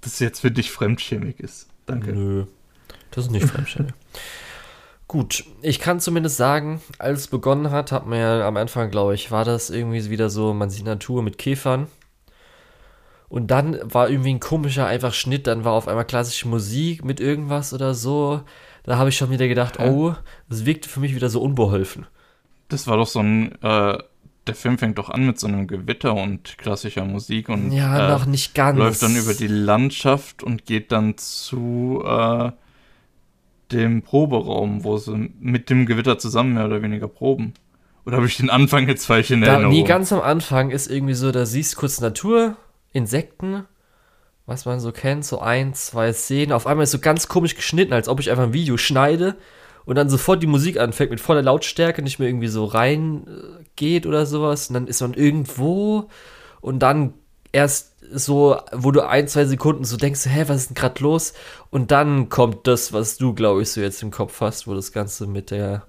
[0.01, 1.67] das jetzt für dich fremdschämig ist.
[1.85, 2.13] Danke.
[2.13, 2.45] Nö,
[3.11, 3.93] das ist nicht fremdschämig.
[5.07, 9.13] Gut, ich kann zumindest sagen, als es begonnen hat, hat man ja am Anfang, glaube
[9.13, 11.87] ich, war das irgendwie wieder so, man sieht Natur mit Käfern.
[13.33, 17.19] Und dann war irgendwie ein komischer einfach Schnitt, dann war auf einmal klassische Musik mit
[17.19, 18.41] irgendwas oder so.
[18.83, 19.89] Da habe ich schon wieder gedacht, ja.
[19.89, 20.15] oh,
[20.49, 22.05] das wirkte für mich wieder so unbeholfen.
[22.69, 23.97] Das war doch so ein, äh,
[24.45, 28.11] der Film fängt doch an mit so einem Gewitter und klassischer Musik und ja, äh,
[28.11, 28.77] noch nicht ganz.
[28.77, 32.51] läuft dann über die Landschaft und geht dann zu äh,
[33.71, 37.55] dem Proberaum, wo sie mit dem Gewitter zusammen mehr oder weniger proben.
[38.05, 39.73] Oder habe ich den Anfang jetzt falsch in Erinnerung?
[39.73, 42.57] Da, nee, ganz am Anfang ist irgendwie so, da siehst du kurz Natur,
[42.93, 43.65] Insekten,
[44.45, 46.51] was man so kennt, so ein, zwei Szenen.
[46.51, 49.35] Auf einmal ist so ganz komisch geschnitten, als ob ich einfach ein Video schneide
[49.85, 53.27] und dann sofort die Musik anfängt mit voller Lautstärke, nicht mehr irgendwie so rein
[53.81, 54.69] äh, oder sowas.
[54.69, 56.09] Und dann ist man irgendwo
[56.61, 57.13] und dann
[57.51, 61.33] erst so, wo du ein, zwei Sekunden so denkst, hä, was ist denn gerade los?
[61.69, 64.91] Und dann kommt das, was du, glaube ich, so jetzt im Kopf hast, wo das
[64.91, 65.83] Ganze mit der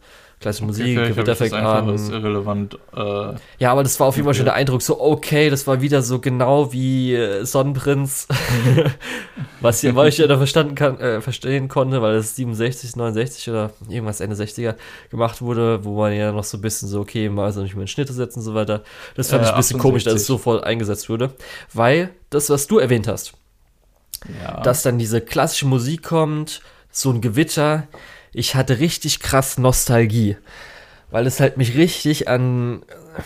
[0.44, 1.88] klassische Musik, okay, Gewittereffekt an.
[1.88, 2.78] Das irrelevant.
[2.94, 5.80] Äh, ja, aber das war auf jeden Fall schon der Eindruck, so okay, das war
[5.80, 8.28] wieder so genau wie äh, Sonnenprinz,
[9.62, 13.48] was hier, weil ich ja da verstanden kann, äh, verstehen konnte, weil das 67, 69
[13.48, 14.74] oder irgendwas Ende 60er
[15.10, 17.82] gemacht wurde, wo man ja noch so ein bisschen so, okay, mal so nicht mehr
[17.82, 18.82] in Schnitte setzen und so weiter.
[19.14, 19.78] Das fand ich ein bisschen 68.
[19.78, 21.32] komisch, dass es sofort eingesetzt wurde,
[21.72, 23.32] weil das, was du erwähnt hast,
[24.42, 24.60] ja.
[24.60, 27.88] dass dann diese klassische Musik kommt, so ein Gewitter,
[28.34, 30.36] ich hatte richtig krass Nostalgie,
[31.10, 33.22] weil es halt mich richtig an äh,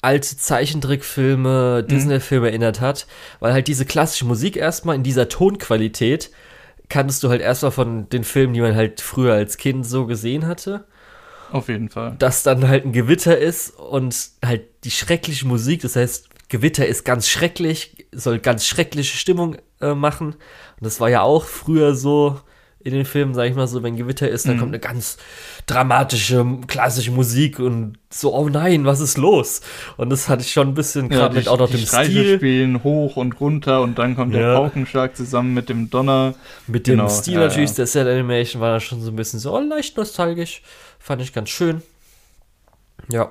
[0.00, 1.88] alte Zeichentrickfilme, mhm.
[1.88, 3.06] Disney-Filme erinnert hat,
[3.40, 6.30] weil halt diese klassische Musik erstmal in dieser Tonqualität
[6.88, 10.46] kanntest du halt erstmal von den Filmen, die man halt früher als Kind so gesehen
[10.46, 10.86] hatte.
[11.50, 12.16] Auf jeden Fall.
[12.18, 17.04] Dass dann halt ein Gewitter ist und halt die schreckliche Musik, das heißt, Gewitter ist
[17.04, 20.28] ganz schrecklich, soll ganz schreckliche Stimmung äh, machen.
[20.28, 20.36] Und
[20.80, 22.40] das war ja auch früher so
[22.88, 24.60] in den Filmen, sag ich mal so, wenn Gewitter ist, dann mhm.
[24.60, 25.18] kommt eine ganz
[25.66, 29.60] dramatische, klassische Musik und so, oh nein, was ist los?
[29.96, 32.36] Und das hatte ich schon ein bisschen gerade ja, mit auch noch dem Stil.
[32.36, 34.40] spielen hoch und runter und dann kommt ja.
[34.40, 36.34] der Paukenschlag zusammen mit dem Donner.
[36.66, 39.40] Mit dem genau, Stil ja, natürlich, der Set Animation war da schon so ein bisschen
[39.40, 40.62] so oh, leicht nostalgisch.
[40.98, 41.82] Fand ich ganz schön.
[43.10, 43.30] Ja.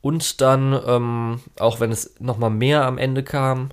[0.00, 3.70] Und dann, ähm, auch wenn es nochmal mehr am Ende kam,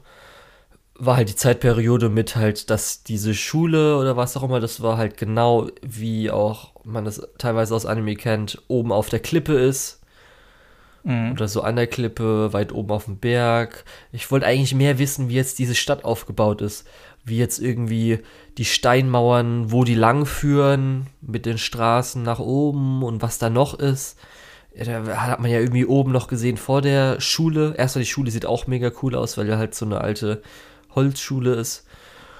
[0.97, 4.97] war halt die Zeitperiode mit halt, dass diese Schule oder was auch immer, das war
[4.97, 10.01] halt genau wie auch man das teilweise aus Anime kennt, oben auf der Klippe ist.
[11.03, 11.33] Mhm.
[11.33, 13.83] Oder so an der Klippe, weit oben auf dem Berg.
[14.11, 16.87] Ich wollte eigentlich mehr wissen, wie jetzt diese Stadt aufgebaut ist.
[17.23, 18.19] Wie jetzt irgendwie
[18.57, 23.77] die Steinmauern, wo die lang führen, mit den Straßen nach oben und was da noch
[23.77, 24.17] ist.
[24.77, 27.75] Da hat man ja irgendwie oben noch gesehen vor der Schule.
[27.77, 30.41] Erstmal die Schule sieht auch mega cool aus, weil ja halt so eine alte
[30.95, 31.85] Holzschule ist.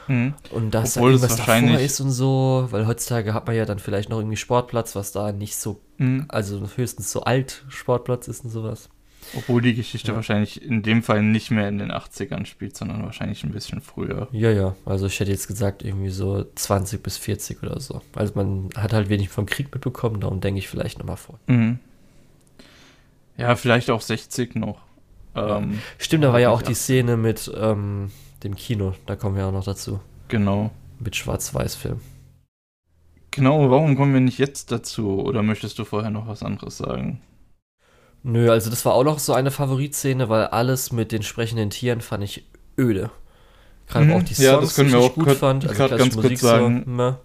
[0.08, 0.34] Mhm.
[0.52, 3.80] Und dass Obwohl da irgendwas davor ist und so, weil heutzutage hat man ja dann
[3.80, 6.26] vielleicht noch irgendwie Sportplatz, was da nicht so, mhm.
[6.28, 8.90] also höchstens so alt Sportplatz ist und sowas.
[9.36, 10.16] Obwohl die Geschichte ja.
[10.16, 14.28] wahrscheinlich in dem Fall nicht mehr in den 80ern spielt, sondern wahrscheinlich ein bisschen früher.
[14.32, 14.76] Ja, ja.
[14.86, 18.02] Also ich hätte jetzt gesagt, irgendwie so 20 bis 40 oder so.
[18.14, 21.40] Also man hat halt wenig vom Krieg mitbekommen, darum denke ich vielleicht nochmal vor.
[21.48, 21.80] Mhm.
[23.38, 24.82] Ja, vielleicht auch 60 noch.
[25.36, 28.12] Ähm, Stimmt, da war ja auch die Szene mit, ähm,
[28.46, 28.94] dem Kino.
[29.06, 30.00] Da kommen wir auch noch dazu.
[30.30, 30.72] Genau.
[31.00, 32.00] Mit Schwarz-Weiß-Film.
[33.32, 35.20] Genau, warum kommen wir nicht jetzt dazu?
[35.20, 37.22] Oder möchtest du vorher noch was anderes sagen?
[38.24, 42.02] Nö, also das war auch noch so eine Favoritszene, weil alles mit den sprechenden Tieren
[42.02, 42.46] fand ich
[42.78, 43.12] öde.
[43.88, 44.14] Gerade mhm.
[44.14, 45.68] auch die Songs, ja, das können wir auch gut fand.
[45.68, 46.84] Also ganz Musik kurz sagen.
[46.86, 47.18] So, ne?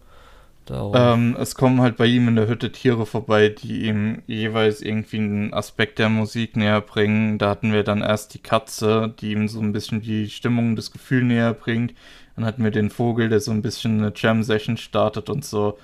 [0.68, 5.18] Ähm, es kommen halt bei ihm in der Hütte Tiere vorbei, die ihm jeweils irgendwie
[5.18, 7.38] einen Aspekt der Musik näher bringen.
[7.38, 10.92] Da hatten wir dann erst die Katze, die ihm so ein bisschen die Stimmung, das
[10.92, 11.94] Gefühl näher bringt.
[12.36, 15.76] Dann hatten wir den Vogel, der so ein bisschen eine Jam-Session startet und so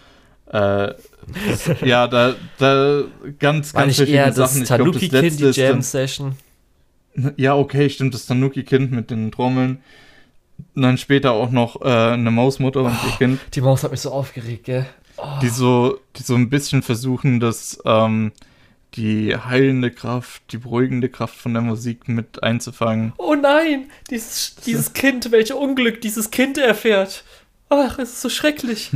[0.53, 0.95] äh,
[1.85, 3.03] ja, da, da
[3.39, 4.62] ganz, War ganz nicht eher das Sachen.
[4.62, 6.37] Ich glaub, das Tanuki-Kind, letzte die Jam-Session?
[7.37, 9.79] Ja, okay, stimmt, das Tanuki-Kind mit den Trommeln.
[10.75, 14.01] Und dann später auch noch äh, eine Mausmutter und ihr Kind, Die Maus hat mich
[14.01, 14.87] so aufgeregt, gell?
[15.43, 18.33] die so, die so ein bisschen versuchen, das, ähm,
[18.95, 23.13] die heilende Kraft, die beruhigende Kraft von der Musik mit einzufangen.
[23.19, 27.25] Oh nein, dieses, dieses Kind, welch Unglück dieses Kind erfährt.
[27.69, 28.91] Ach, es ist so schrecklich.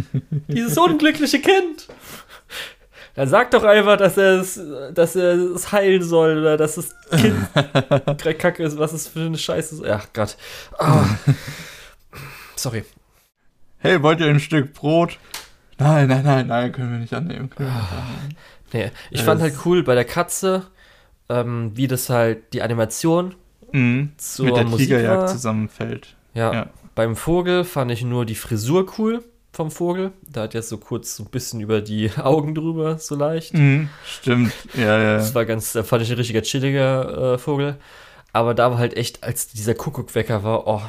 [0.48, 1.88] Dieses unglückliche Kind.
[3.14, 4.60] Dann sag doch einfach, dass er es,
[4.94, 9.20] dass er es heilen soll oder dass das Kind gerade kacke ist, was es für
[9.20, 9.84] eine Scheiße ist.
[9.84, 10.36] Ach Gott.
[10.78, 11.04] Ah.
[12.56, 12.84] Sorry.
[13.78, 15.18] Hey, wollt ihr ein Stück Brot?
[15.78, 17.50] Nein, nein, nein, nein, können wir nicht annehmen.
[17.56, 17.88] Wir nicht Ah.
[17.88, 18.36] annehmen.
[18.72, 20.66] Nee, ich Es- fand halt cool bei der Katze,
[21.28, 23.34] ähm, wie das halt die Animation
[23.72, 24.12] Mhm.
[24.18, 25.26] zur Mit der Musik Tigerjagd war.
[25.26, 26.14] zusammenfällt.
[26.34, 26.66] Ja, Ja.
[26.94, 30.12] beim Vogel fand ich nur die Frisur cool vom Vogel.
[30.28, 33.54] Da hat jetzt so kurz so ein bisschen über die Augen drüber, so leicht.
[33.54, 33.88] Mhm.
[34.06, 35.16] Stimmt, ja, ja.
[35.16, 37.76] Das war ganz, da fand ich ein richtiger chilliger äh, Vogel.
[38.32, 40.82] Aber da war halt echt, als dieser Kuckuckwecker war, oh,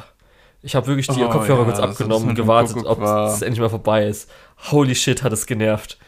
[0.62, 3.60] ich habe wirklich die Oh, Kopfhörer ja, kurz abgenommen und gewartet, Kuckuck ob es endlich
[3.60, 4.30] mal vorbei ist.
[4.70, 5.98] Holy shit, hat es genervt.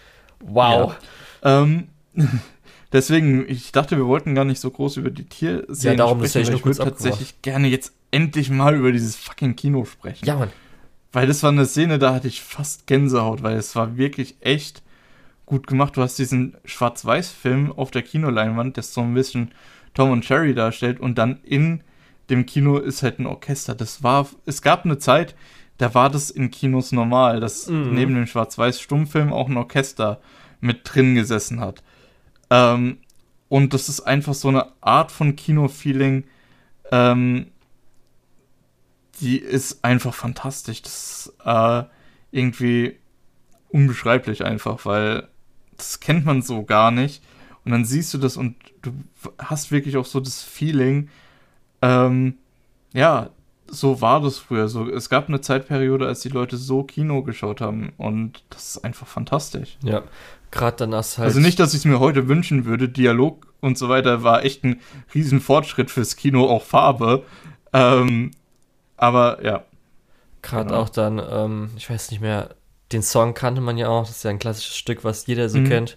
[0.41, 0.95] Wow.
[1.43, 1.89] Ähm,
[2.93, 6.39] deswegen, ich dachte, wir wollten gar nicht so groß über die Tierszenen Ja, darum, hätte
[6.39, 10.25] ich ich würde kurz tatsächlich gerne jetzt endlich mal über dieses fucking Kino sprechen.
[10.25, 10.51] Ja, Mann.
[11.15, 14.83] Weil das war eine Szene, da hatte ich fast Gänsehaut, weil es war wirklich echt
[15.47, 15.97] gut gemacht.
[15.97, 19.53] Du hast diesen Schwarz-Weiß-Film auf der Kinoleinwand, der so ein bisschen
[19.95, 21.83] Tom und Jerry darstellt und dann in
[22.31, 23.75] dem Kino ist halt ein Orchester.
[23.75, 25.35] Das war, es gab eine Zeit,
[25.79, 27.95] da war das in Kinos normal, dass Mhm.
[27.95, 30.21] neben dem Schwarz-Weiß-Stummfilm auch ein Orchester
[30.61, 31.83] mit drin gesessen hat.
[32.51, 32.99] Ähm,
[33.49, 36.25] und das ist einfach so eine Art von Kino-Feeling,
[36.91, 37.47] ähm,
[39.21, 40.83] die ist einfach fantastisch.
[40.83, 41.85] Das ist äh,
[42.31, 42.97] irgendwie
[43.71, 45.29] unbeschreiblich einfach, weil
[45.77, 47.23] das kennt man so gar nicht.
[47.65, 48.93] Und dann siehst du das und du
[49.39, 51.09] hast wirklich auch so das Feeling,
[51.83, 52.35] ähm,
[52.93, 53.31] ja,
[53.67, 54.69] so war das früher.
[54.69, 58.85] So, es gab eine Zeitperiode, als die Leute so Kino geschaut haben und das ist
[58.85, 59.79] einfach fantastisch.
[59.83, 60.03] Ja.
[60.51, 61.29] Gerade dann hast halt.
[61.29, 62.89] Also nicht, dass ich es mir heute wünschen würde.
[62.89, 64.81] Dialog und so weiter war echt ein
[65.15, 67.25] riesen Fortschritt fürs Kino, auch Farbe.
[67.73, 68.31] Ähm,
[68.97, 69.65] aber ja.
[70.43, 70.83] Gerade Genau.
[70.83, 72.51] auch dann, ähm, ich weiß nicht mehr,
[72.93, 75.59] den Song kannte man ja auch, das ist ja ein klassisches Stück, was jeder so
[75.59, 75.65] Mhm.
[75.69, 75.97] kennt.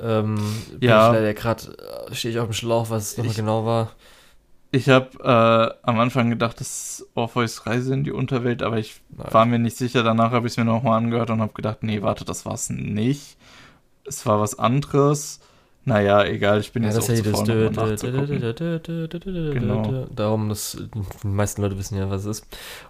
[0.00, 0.36] Ähm,
[0.78, 1.08] bin Ja.
[1.08, 1.76] ich leider gerade,
[2.12, 3.92] stehe ich auf dem Schlauch, was es nochmal genau war.
[4.72, 9.00] Ich habe äh, am Anfang gedacht, das ist Orpheus Reise in die Unterwelt, aber ich
[9.10, 9.26] Nein.
[9.32, 10.04] war mir nicht sicher.
[10.04, 12.70] Danach habe ich es mir nochmal angehört und habe gedacht, nee, warte, das war es
[12.70, 13.36] nicht.
[14.06, 15.40] Es war was anderes.
[15.84, 18.40] Naja, egal, ich bin Ja, jetzt das auch zu faul, nachzugucken.
[19.52, 20.06] Genau.
[20.14, 20.76] Darum, das,
[21.22, 22.46] die meisten Leute wissen ja, was es ist.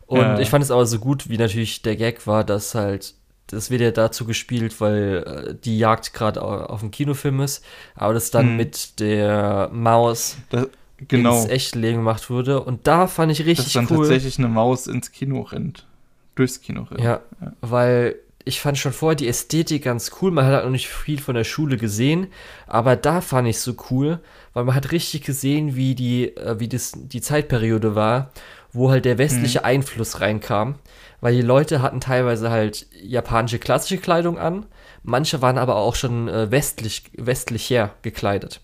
[0.06, 0.38] Und Ja.
[0.40, 3.14] ich fand es aber so gut, wie natürlich der Gag war, dass halt,
[3.46, 7.64] das wird ja dazu gespielt, weil äh, die Jagd gerade au- auf dem Kinofilm ist,
[7.94, 8.56] aber das dann Mhm.
[8.56, 10.68] mit der Maus Das,
[11.08, 12.60] genau, ins Echtleben gemacht wurde.
[12.60, 13.98] Und da fand ich dass richtig dann cool.
[13.98, 15.86] tatsächlich eine Maus ins Kino rennt.
[16.34, 17.00] Durchs Kino rennt.
[17.00, 17.52] Ja, Ja.
[17.60, 20.30] weil ich fand schon vorher die Ästhetik ganz cool.
[20.30, 22.28] Man hat halt noch nicht viel von der Schule gesehen,
[22.66, 24.20] aber da fand ich so cool,
[24.54, 28.30] weil man hat richtig gesehen, wie die, äh, wie das die Zeitperiode war,
[28.72, 30.76] wo halt der westliche Einfluss reinkam.
[31.20, 34.64] Weil die Leute hatten teilweise halt japanische klassische Kleidung an,
[35.02, 38.60] manche waren aber auch schon äh, westlich, westlicher gekleidet.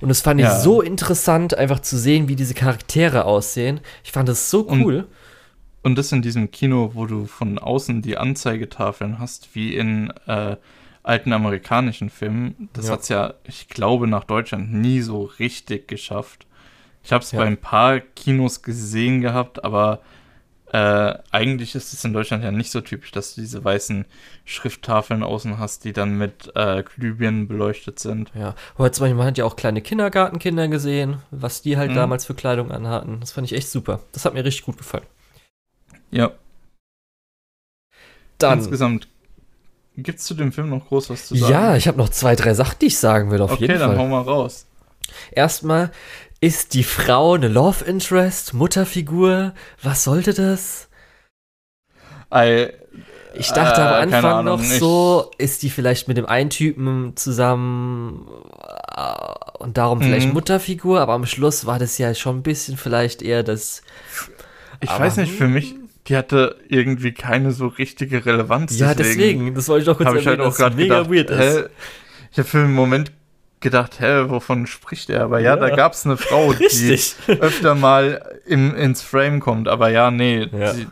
[0.00, 0.60] Und das fand ich Ja.
[0.60, 3.80] so interessant, einfach zu sehen, wie diese Charaktere aussehen.
[4.04, 4.98] Ich fand das so cool.
[4.98, 5.06] Und
[5.94, 10.56] das in diesem Kino, wo du von außen die Anzeigetafeln hast, wie in äh,
[11.02, 12.70] alten amerikanischen Filmen.
[12.72, 12.92] Das Ja.
[12.92, 16.46] hat's ja, ich glaube, nach Deutschland nie so richtig geschafft.
[17.02, 17.40] Ich habe es Ja.
[17.40, 20.00] bei ein paar Kinos gesehen gehabt, aber
[20.72, 24.06] äh, eigentlich ist es in Deutschland ja nicht so typisch, dass du diese weißen
[24.44, 28.32] Schrifttafeln außen hast, die dann mit äh, Glühbirnen beleuchtet sind.
[28.34, 31.96] Ja, heute zum Beispiel, man hat ja auch kleine Kindergartenkinder gesehen, was die halt Mhm.
[31.96, 33.18] damals für Kleidung anhatten.
[33.20, 34.00] Das fand ich echt super.
[34.12, 35.04] Das hat mir richtig gut gefallen.
[36.14, 36.30] Ja,
[38.38, 39.08] Dann, insgesamt
[39.96, 41.52] gibt es zu dem Film noch groß was zu sagen.
[41.52, 43.90] ja, ich habe noch zwei, drei Sachen, die ich sagen will, auf okay, jeden dann
[43.90, 43.98] Fall.
[43.98, 44.66] hau mal raus.
[45.32, 45.90] Erstmal,
[46.40, 49.54] ist die Frau eine Love Interest, Mutterfigur?
[49.82, 50.88] Was sollte das?
[52.34, 52.68] I,
[53.34, 56.50] Ich dachte am Äh, keine Anfang Ahnung, noch so, ist die vielleicht mit dem einen
[56.50, 58.28] Typen zusammen
[58.96, 59.12] äh,
[59.58, 60.34] und darum vielleicht Mhm.
[60.34, 63.82] Mutterfigur, aber am Schluss war das ja schon ein bisschen vielleicht eher das
[64.80, 65.76] Ich Aber- weiß nicht, für mich,
[66.08, 68.78] die hatte irgendwie keine so richtige Relevanz.
[68.78, 71.10] Ja, deswegen, das wollte ich doch kurz habe ich halt erwähnen, auch dass mega gedacht,
[71.12, 71.38] weird ist.
[71.38, 71.64] hä?
[72.32, 73.12] Ich habe für einen Moment
[73.60, 75.22] gedacht, hä, wovon spricht er?
[75.24, 75.56] Aber ja, Ja.
[75.56, 76.98] da gab es eine Frau, die
[77.40, 79.68] öfter mal im, ins Frame kommt.
[79.68, 80.74] Aber ja, nee, Ja.
[80.74, 80.86] Die,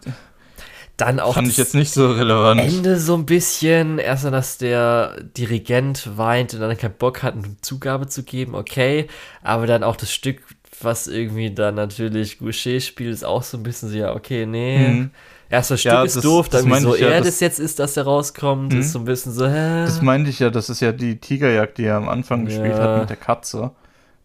[0.96, 2.60] Dann auch Fand ich jetzt nicht so relevant.
[2.60, 3.98] Ende so ein bisschen.
[3.98, 8.54] Erst dann, dass der Dirigent weint und dann keinen Bock hat, eine Zugabe zu geben,
[8.54, 9.08] okay.
[9.42, 10.42] Aber dann auch das Stück,
[10.84, 14.88] was irgendwie dann natürlich Goucher spielt, ist auch so ein bisschen so, ja, okay, nee.
[14.88, 15.10] Mhm.
[15.48, 17.96] Erster Stück ja, ist das, doof, dann so ja, er das, das jetzt ist, dass
[17.98, 18.90] er rauskommt, ist mhm.
[18.90, 19.84] so ein bisschen so, hä?
[19.84, 22.44] Das meinte ich ja, das ist ja die Tigerjagd, die er am Anfang ja.
[22.46, 23.70] gespielt hat mit der Katze.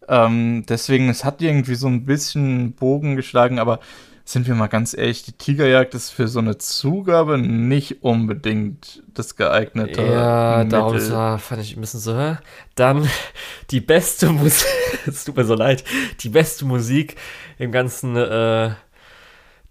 [0.08, 3.80] Ähm, deswegen, es hat irgendwie so ein bisschen Bogen geschlagen, aber
[4.28, 9.36] sind wir mal ganz ehrlich, die Tigerjagd ist für so eine Zugabe nicht unbedingt das
[9.36, 10.02] geeignete.
[10.02, 12.14] Ja, darum so, fand ich ein bisschen so.
[12.14, 12.36] Hä?
[12.74, 13.08] Dann
[13.70, 14.68] die beste Musik,
[15.06, 15.82] es tut mir so leid,
[16.20, 17.16] die beste Musik
[17.56, 18.72] im ganzen äh,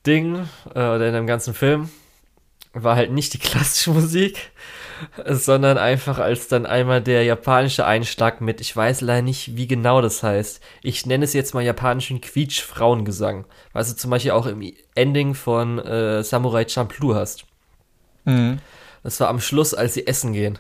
[0.08, 1.92] Ding äh, oder in dem ganzen Film
[2.74, 4.40] war halt nicht die klassische Musik,
[5.26, 10.02] sondern einfach als dann einmal der japanische Einschlag mit, ich weiß leider nicht, wie genau
[10.02, 10.62] das heißt.
[10.82, 15.80] Ich nenne es jetzt mal japanischen Quietsch-Frauengesang, was du zum Beispiel auch im Ending von
[15.80, 17.46] äh, Samurai Champloo hast.
[18.26, 18.60] Mhm.
[19.04, 20.60] Das war am Schluss, als sie essen gehen.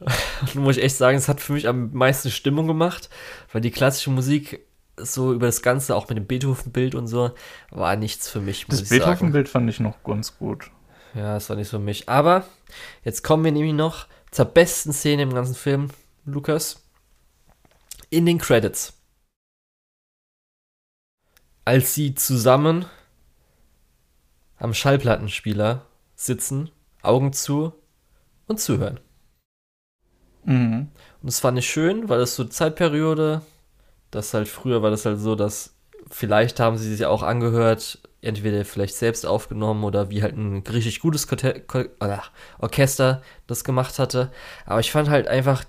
[0.00, 3.08] Und muss ich echt sagen, es hat für mich am meisten Stimmung gemacht,
[3.52, 4.60] weil die klassische Musik
[4.98, 7.32] so über das Ganze, auch mit dem Beethoven-Bild und so,
[7.70, 8.66] war nichts für mich.
[8.68, 10.70] Das Beethoven-Bild fand ich noch ganz gut.
[11.16, 12.08] Ja, das war nicht so mich.
[12.10, 12.46] Aber
[13.02, 15.88] jetzt kommen wir nämlich noch zur besten Szene im ganzen Film,
[16.26, 16.82] Lukas.
[18.10, 18.92] In den Credits.
[21.64, 22.84] Als sie zusammen
[24.58, 26.70] am Schallplattenspieler sitzen,
[27.02, 27.72] Augen zu
[28.46, 29.00] und zuhören.
[30.44, 30.90] Mhm.
[31.22, 33.40] Und das fand ich schön, weil das so eine Zeitperiode,
[34.10, 35.74] das halt früher war das halt so, dass
[36.08, 41.00] vielleicht haben sie sich auch angehört, entweder vielleicht selbst aufgenommen oder wie halt ein richtig
[41.00, 41.26] gutes
[42.58, 44.30] Orchester das gemacht hatte.
[44.64, 45.64] Aber ich fand halt einfach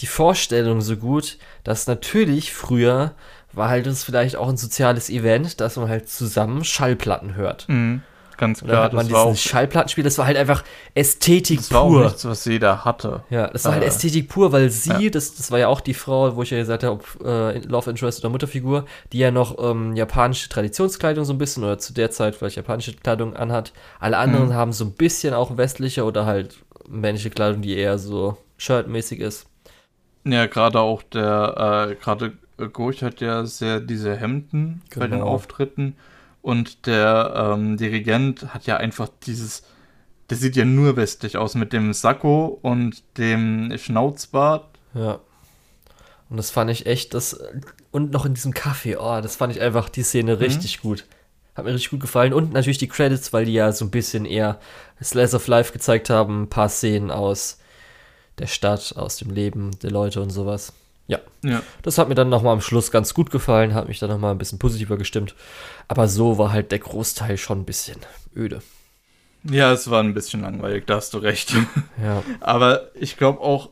[0.00, 3.14] die Vorstellung so gut, dass natürlich früher
[3.52, 7.68] war halt das vielleicht auch ein soziales Event, dass man halt zusammen Schallplatten hört.
[7.68, 8.02] Mhm.
[8.36, 8.70] Ganz klar.
[8.70, 10.64] Oder hat man das dieses Schallplattenspiel, das war halt einfach
[10.94, 12.00] Ästhetik das war pur.
[12.00, 13.22] Auch nichts, was jeder hatte.
[13.30, 15.10] Ja, das war halt äh, Ästhetik pur, weil sie, ja.
[15.10, 17.90] das, das war ja auch die Frau, wo ich ja gesagt habe, ob äh, Love
[17.90, 22.10] Interest oder Mutterfigur, die ja noch ähm, japanische Traditionskleidung so ein bisschen oder zu der
[22.10, 23.72] Zeit vielleicht japanische Kleidung anhat.
[24.00, 24.54] Alle anderen mhm.
[24.54, 26.56] haben so ein bisschen auch westliche oder halt
[26.88, 29.46] männliche Kleidung, die eher so shirtmäßig ist.
[30.24, 32.32] Ja, gerade auch der, äh, gerade
[32.72, 35.04] Goch hat ja sehr diese Hemden genau.
[35.04, 35.30] bei den genau.
[35.30, 35.96] Auftritten.
[36.44, 39.62] Und der ähm, Dirigent hat ja einfach dieses,
[40.28, 44.68] der sieht ja nur westlich aus mit dem Sakko und dem Schnauzbart.
[44.92, 45.20] Ja.
[46.28, 47.40] Und das fand ich echt, das,
[47.92, 50.42] und noch in diesem Kaffee, oh, das fand ich einfach die Szene mhm.
[50.42, 51.06] richtig gut.
[51.54, 52.34] Hat mir richtig gut gefallen.
[52.34, 54.60] Und natürlich die Credits, weil die ja so ein bisschen eher
[55.02, 57.58] Slice of Life gezeigt haben, ein paar Szenen aus
[58.36, 60.74] der Stadt, aus dem Leben der Leute und sowas.
[61.06, 61.20] Ja.
[61.42, 61.62] ja.
[61.82, 64.38] Das hat mir dann nochmal am Schluss ganz gut gefallen, hat mich dann nochmal ein
[64.38, 65.34] bisschen positiver gestimmt.
[65.88, 67.98] Aber so war halt der Großteil schon ein bisschen
[68.34, 68.62] öde.
[69.44, 71.54] Ja, es war ein bisschen langweilig, da hast du recht.
[72.02, 72.22] Ja.
[72.40, 73.68] Aber ich glaube auch,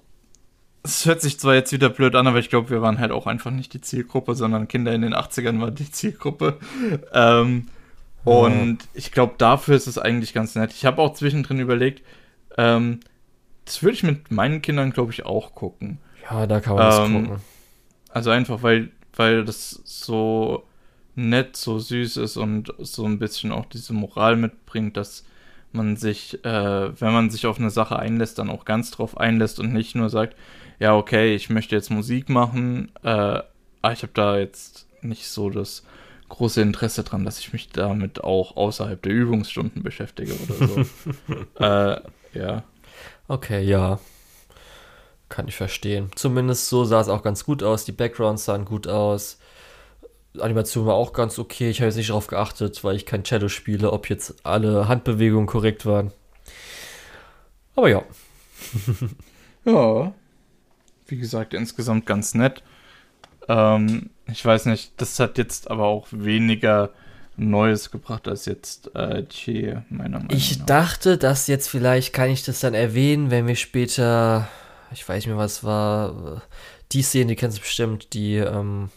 [0.83, 3.29] es hört sich zwar jetzt wieder blöd an, aber ich glaube, wir waren halt auch
[3.29, 6.59] einfach nicht die Zielgruppe, sondern Kinder in den 80ern waren die Zielgruppe.
[7.13, 7.69] Ähm,
[8.25, 8.33] ja.
[8.33, 10.73] Und ich glaube, dafür ist es eigentlich ganz nett.
[10.73, 12.03] Ich habe auch zwischendrin überlegt,
[12.59, 12.99] ähm,
[13.65, 15.99] das würde ich mit meinen Kindern, glaube ich, auch gucken.
[16.31, 17.41] Ja, da kann man das ähm, gucken.
[18.11, 20.65] Also einfach, weil, weil das so
[21.15, 25.25] nett, so süß ist und so ein bisschen auch diese Moral mitbringt, dass
[25.73, 29.59] man sich, äh, wenn man sich auf eine Sache einlässt, dann auch ganz drauf einlässt
[29.59, 30.37] und nicht nur sagt,
[30.79, 33.09] ja, okay, ich möchte jetzt Musik machen, äh,
[33.83, 35.85] aber ich habe da jetzt nicht so das
[36.29, 40.81] große Interesse dran, dass ich mich damit auch außerhalb der Übungsstunden beschäftige oder so.
[41.63, 42.01] äh,
[42.39, 42.65] ja.
[43.29, 43.99] Okay, ja.
[45.33, 46.11] Kann ich verstehen.
[46.15, 47.87] Zumindest so sah es auch ganz gut aus.
[47.87, 49.39] Die Backgrounds sahen gut aus.
[50.39, 51.71] Animation war auch ganz okay.
[51.71, 55.47] Ich habe jetzt nicht darauf geachtet, weil ich kein Cello spiele, ob jetzt alle Handbewegungen
[55.47, 56.13] korrekt waren.
[57.77, 58.03] Aber ja.
[59.65, 60.13] ja.
[61.07, 62.63] Wie gesagt, insgesamt ganz nett.
[63.49, 66.91] Ähm, ich weiß nicht, das hat jetzt aber auch weniger
[67.39, 70.37] Neues gebracht als jetzt äh, Che, meiner Meinung nach.
[70.37, 74.47] Ich dachte, dass jetzt vielleicht kann ich das dann erwähnen, wenn wir später
[74.93, 76.43] ich weiß nicht mehr, was war,
[76.93, 78.91] die Szene, die kennst du bestimmt, die, ähm,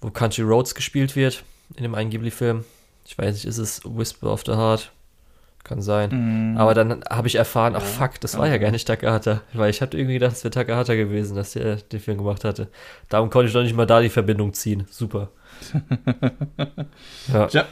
[0.00, 1.44] wo Country Roads gespielt wird,
[1.76, 2.64] in dem einen Ghibli-Film.
[3.04, 4.92] Ich weiß nicht, ist es Whisper of the Heart?
[5.64, 6.54] Kann sein.
[6.54, 6.58] Mm.
[6.58, 9.42] Aber dann habe ich erfahren, ach fuck, das war ja gar nicht Takahata.
[9.52, 12.68] Weil ich hatte irgendwie gedacht, es wäre Takahata gewesen, dass der den Film gemacht hatte.
[13.08, 14.86] Darum konnte ich doch nicht mal da die Verbindung ziehen.
[14.90, 15.30] Super.
[17.32, 17.48] ja.
[17.48, 17.66] ja.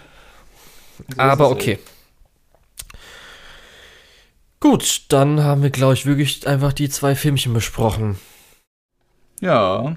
[1.16, 1.76] Aber okay.
[1.76, 1.99] Halt.
[4.60, 8.18] Gut, dann haben wir, glaube ich, wirklich einfach die zwei Filmchen besprochen.
[9.40, 9.96] Ja,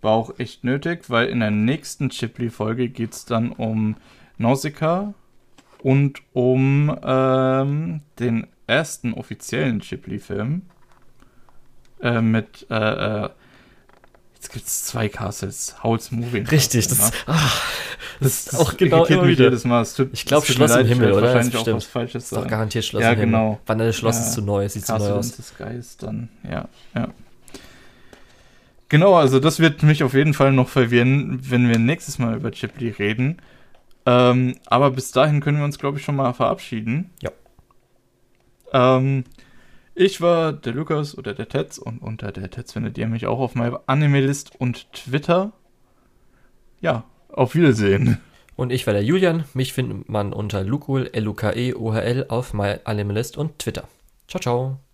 [0.00, 3.96] war auch echt nötig, weil in der nächsten Chipley-Folge geht es dann um
[4.38, 5.12] Nausicaa
[5.82, 10.62] und um ähm, den ersten offiziellen Ghibli-Film
[12.00, 13.30] äh, mit äh, äh
[14.40, 15.74] Jetzt gibt es zwei Castles.
[15.82, 16.46] Howl's Moving.
[16.46, 17.10] Richtig, das, ne?
[17.26, 17.72] ach,
[18.20, 19.46] das, das, ist auch genau immer wieder.
[19.46, 19.84] jedes Mal.
[19.84, 21.22] Tut, ich glaube Schloss im Himmel, oder?
[21.34, 23.32] Wahrscheinlich auch was Falsches ist doch garantiert Schloss ja, im Himmel.
[23.32, 23.60] genau.
[23.66, 24.22] Wann Schloss ja.
[24.22, 25.36] ist zu neu, sieht Castle zu neu aus.
[25.36, 27.08] Castle Sky ist dann, ja, ja.
[28.88, 32.52] Genau, also das wird mich auf jeden Fall noch verwirren, wenn wir nächstes Mal über
[32.52, 33.42] Ghibli reden.
[34.06, 37.10] Ähm, aber bis dahin können wir uns, glaube ich, schon mal verabschieden.
[37.20, 37.30] Ja.
[38.72, 39.24] Ähm,
[39.98, 43.40] ich war der Lukas oder der Tetz und unter der Tetz findet ihr mich auch
[43.40, 45.52] auf meinem Anime-List und Twitter.
[46.80, 48.18] Ja, auf Wiedersehen.
[48.56, 49.44] Und ich war der Julian.
[49.54, 53.88] Mich findet man unter Lukul, L-U-K-E-O-H-L auf MyAnimalist und Twitter.
[54.26, 54.87] Ciao, ciao.